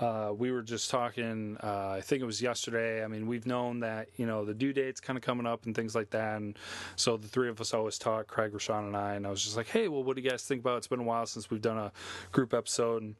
[0.00, 1.58] Uh, we were just talking.
[1.62, 3.04] Uh, I think it was yesterday.
[3.04, 5.74] I mean, we've known that you know the due date's kind of coming up and
[5.74, 6.58] things like that, and
[6.96, 8.26] so the three of us always talk.
[8.26, 9.14] Craig, Rashawn, and I.
[9.14, 10.74] And I was just like, "Hey, well, what do you guys think about?
[10.74, 10.78] It?
[10.78, 11.92] It's been a while since we've done a
[12.32, 13.14] group episode." And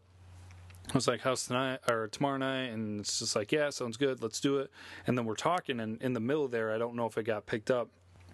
[0.88, 4.22] I was like, "How's tonight or tomorrow night?" And it's just like, "Yeah, sounds good.
[4.22, 4.70] Let's do it."
[5.06, 7.44] And then we're talking, and in the middle there, I don't know if it got
[7.44, 7.90] picked up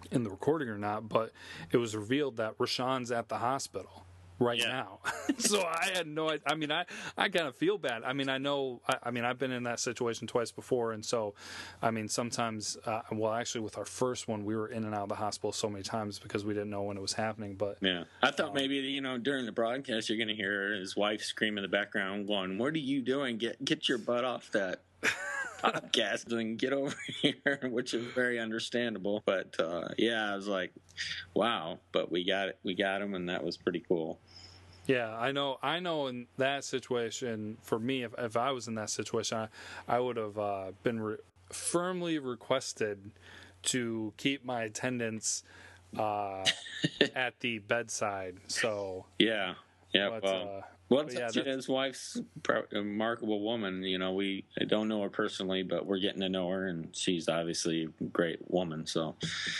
[0.09, 1.33] in the recording or not, but
[1.71, 4.06] it was revealed that Rashawn's at the hospital
[4.39, 4.67] right Yeah.
[4.67, 4.99] now.
[5.37, 6.41] so I had no idea.
[6.47, 6.85] I mean, I,
[7.17, 8.03] I kind of feel bad.
[8.03, 10.91] I mean, I know, I, I mean, I've been in that situation twice before.
[10.93, 11.33] And so,
[11.81, 15.03] I mean, sometimes, uh, well, actually, with our first one, we were in and out
[15.03, 17.55] of the hospital so many times because we didn't know when it was happening.
[17.55, 20.95] But Yeah, I thought maybe you know during the broadcast you're going to hear his
[20.95, 23.37] wife scream in the background, going, "What are you doing?
[23.37, 24.81] Get get your butt off that
[25.63, 29.21] podcast and get over here," which is very understandable.
[29.25, 30.71] But uh, yeah, I was like,
[31.33, 34.19] "Wow!" But we got it, we got him, and that was pretty cool.
[34.87, 35.57] Yeah, I know.
[35.61, 36.07] I know.
[36.07, 40.17] In that situation, for me, if if I was in that situation, I, I would
[40.17, 41.17] have uh, been re-
[41.51, 43.11] firmly requested
[43.63, 45.43] to keep my attendance
[45.97, 46.45] uh,
[47.15, 48.37] at the bedside.
[48.47, 49.55] So, Yeah,
[49.93, 50.09] yeah.
[50.09, 53.83] but, well, uh, well, yeah, his wife's a remarkable woman.
[53.83, 57.27] You know, we don't know her personally, but we're getting to know her, and she's
[57.27, 58.85] obviously a great woman.
[58.85, 59.15] So.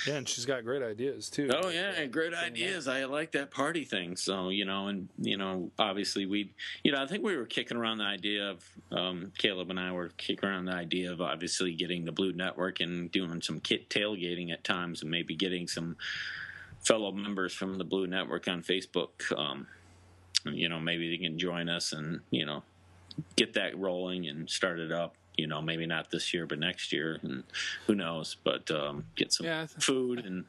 [0.07, 1.49] yeah, and she's got great ideas too.
[1.53, 2.87] Oh yeah, and great ideas.
[2.87, 4.15] I like that party thing.
[4.15, 6.53] So you know, and you know, obviously we,
[6.83, 9.91] you know, I think we were kicking around the idea of um, Caleb and I
[9.91, 13.89] were kicking around the idea of obviously getting the Blue Network and doing some kit
[13.89, 15.97] tailgating at times, and maybe getting some
[16.85, 19.09] fellow members from the Blue Network on Facebook.
[19.37, 19.67] Um,
[20.45, 22.63] you know, maybe they can join us and you know
[23.35, 25.15] get that rolling and start it up.
[25.37, 27.43] You know, maybe not this year, but next year, and
[27.85, 28.35] who knows?
[28.43, 30.45] But um, get some Yeah, food and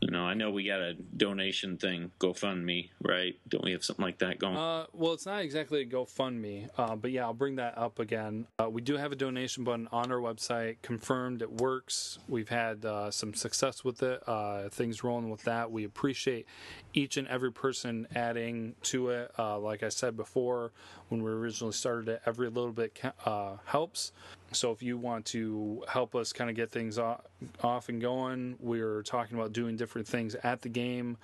[0.00, 3.38] you know, I know we got a donation thing, GoFundMe, right?
[3.48, 4.54] Don't we have something like that going?
[4.54, 8.46] Uh, well, it's not exactly a GoFundMe, uh, but yeah, I'll bring that up again.
[8.58, 12.18] Uh, we do have a donation button on our website, confirmed it works.
[12.28, 15.70] We've had uh, some success with it, uh, things rolling with that.
[15.70, 16.46] We appreciate
[16.94, 19.32] each and every person adding to it.
[19.38, 20.72] Uh, like I said before,
[21.08, 24.12] when we originally started it, every little bit uh, helps.
[24.52, 27.20] So if you want to help us kind of get things off,
[27.62, 31.18] off and going, we're talking about doing different things at the game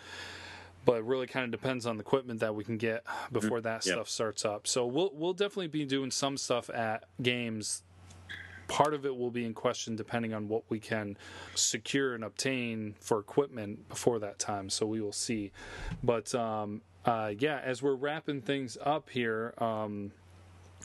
[0.86, 3.84] but it really kind of depends on the equipment that we can get before that
[3.84, 3.94] Yep.
[3.96, 4.66] stuff starts up.
[4.66, 7.82] So we'll we'll definitely be doing some stuff at games.
[8.70, 11.18] Part of it will be in question depending on what we can
[11.56, 14.70] secure and obtain for equipment before that time.
[14.70, 15.50] So we will see.
[16.04, 20.12] But um, uh, yeah, as we're wrapping things up here, um,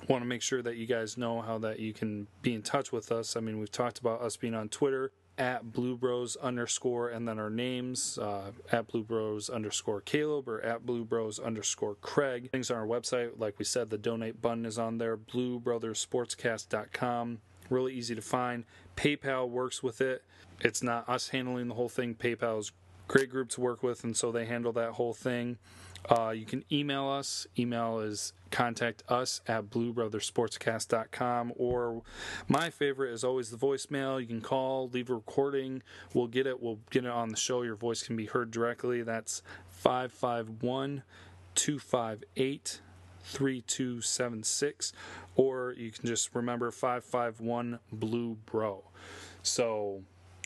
[0.09, 2.91] want to make sure that you guys know how that you can be in touch
[2.91, 3.37] with us.
[3.37, 7.37] I mean, we've talked about us being on Twitter at Blue Bros underscore and then
[7.37, 12.49] our names uh, at Blue Bros underscore Caleb or at Blue Bros underscore Craig.
[12.51, 15.17] Things on our website, like we said, the donate button is on there.
[15.17, 17.41] BlueBrothersSportscast.com.
[17.69, 18.65] Really easy to find.
[18.95, 20.23] PayPal works with it.
[20.61, 22.15] It's not us handling the whole thing.
[22.15, 22.71] PayPal is
[23.07, 25.57] great group to work with, and so they handle that whole thing.
[26.09, 27.47] Uh, you can email us.
[27.57, 32.03] Email is contact us at bluebrothersportscast.com or
[32.47, 34.21] my favorite is always the voicemail.
[34.21, 35.81] You can call, leave a recording.
[36.13, 36.61] We'll get it.
[36.61, 37.63] We'll get it on the show.
[37.63, 39.01] Your voice can be heard directly.
[39.01, 41.03] That's 551
[41.55, 42.81] 258
[43.27, 44.93] 3276
[45.35, 48.83] or you can just remember 551 blue bro.
[49.43, 50.03] So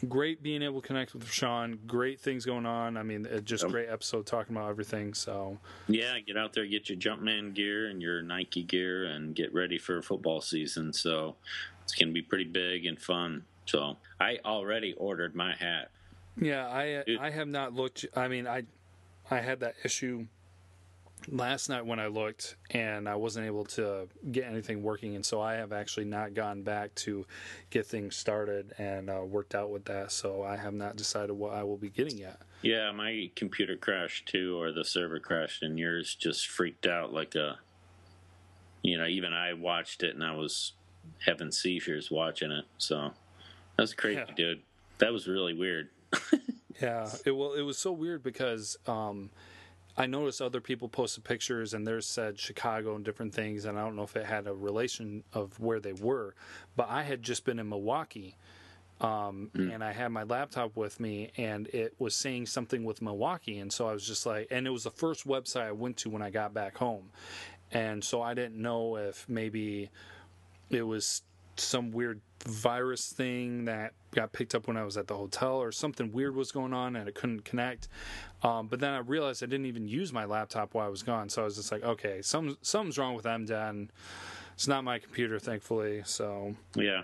[0.08, 1.78] great being able to connect with Sean.
[1.86, 2.98] Great things going on.
[2.98, 3.72] I mean, just Yep.
[3.72, 5.14] great episode talking about everything.
[5.14, 9.54] So yeah, get out there, get your Jumpman gear and your Nike gear, and get
[9.54, 10.94] ready for football season.
[10.94, 11.36] So
[11.84, 13.44] it's going to be pretty big and fun.
[13.66, 15.92] So I already ordered my hat.
[16.40, 17.20] yeah, I Dude.
[17.20, 18.06] I have not looked.
[18.16, 18.64] I mean, I
[19.30, 20.26] I had that issue
[21.28, 25.42] last night when I looked, and I wasn't able to get anything working, and so
[25.42, 27.26] I have actually not gone back to
[27.70, 30.12] get things started and uh, worked out with that.
[30.12, 32.40] So I have not decided what I will be getting yet.
[32.62, 37.36] Yeah, my computer crashed too, or the server crashed, and yours just freaked out like
[37.36, 37.60] a.
[38.82, 40.72] You know, even I watched it, and I was
[41.26, 42.64] having seizures watching it.
[42.78, 43.12] So
[43.78, 44.34] that's crazy, Yeah.
[44.36, 44.62] dude.
[45.00, 45.90] That was really weird.
[46.82, 49.32] Yeah, it well, it was so weird because um,
[49.98, 53.84] I noticed other people posted pictures and theirs said Chicago and different things, and I
[53.84, 56.36] don't know if it had a relation of where they were,
[56.76, 58.36] but I had just been in Milwaukee.
[59.02, 63.60] Um, and I had my laptop with me, and it was saying something with Milwaukee,
[63.60, 66.10] and so I was just like, and it was the first website I went to
[66.10, 67.10] when I got back home,
[67.72, 69.90] and so I didn't know if maybe
[70.70, 71.22] it was
[71.56, 75.72] some weird virus thing that got picked up when I was at the hotel or
[75.72, 77.88] something weird was going on and it couldn't connect.
[78.44, 81.30] Um, but then I realized I didn't even use my laptop while I was gone.
[81.30, 83.92] So I was just like, okay, some, something's wrong with M Den.
[84.54, 86.02] It's not my computer, thankfully.
[86.06, 87.04] So Yeah.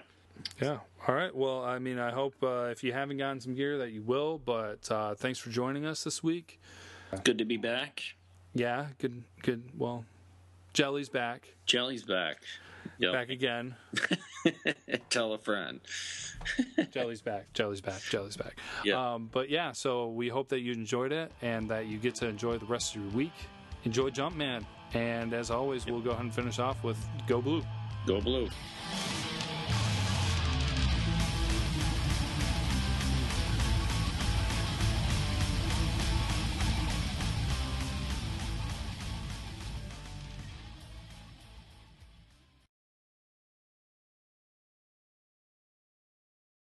[0.62, 0.80] yeah.
[1.08, 1.34] All right.
[1.36, 4.40] Well, I mean, I hope uh, if you haven't gotten some gear that you will,
[4.40, 6.60] but uh, thanks for joining us this week.
[7.24, 8.02] Good to be back.
[8.54, 8.88] Yeah.
[9.00, 9.64] Good, good.
[9.78, 10.06] Well,
[10.74, 11.54] Jelly's back.
[11.66, 12.38] Jelly's back.
[13.00, 13.14] Yep.
[13.14, 13.76] back again.
[15.10, 15.82] Tell a friend.
[16.92, 17.52] Jelly's back.
[17.54, 18.02] Jelly's back.
[18.10, 18.58] Jelly's back.
[18.84, 19.14] Yeah.
[19.14, 22.28] Um, but yeah, so we hope that you enjoyed it and that you get to
[22.28, 23.34] enjoy the rest of your week.
[23.84, 24.66] Enjoy Jumpman.
[24.94, 27.64] And as always, we'll go ahead and finish off with Go Blue.
[28.06, 28.48] Go blue.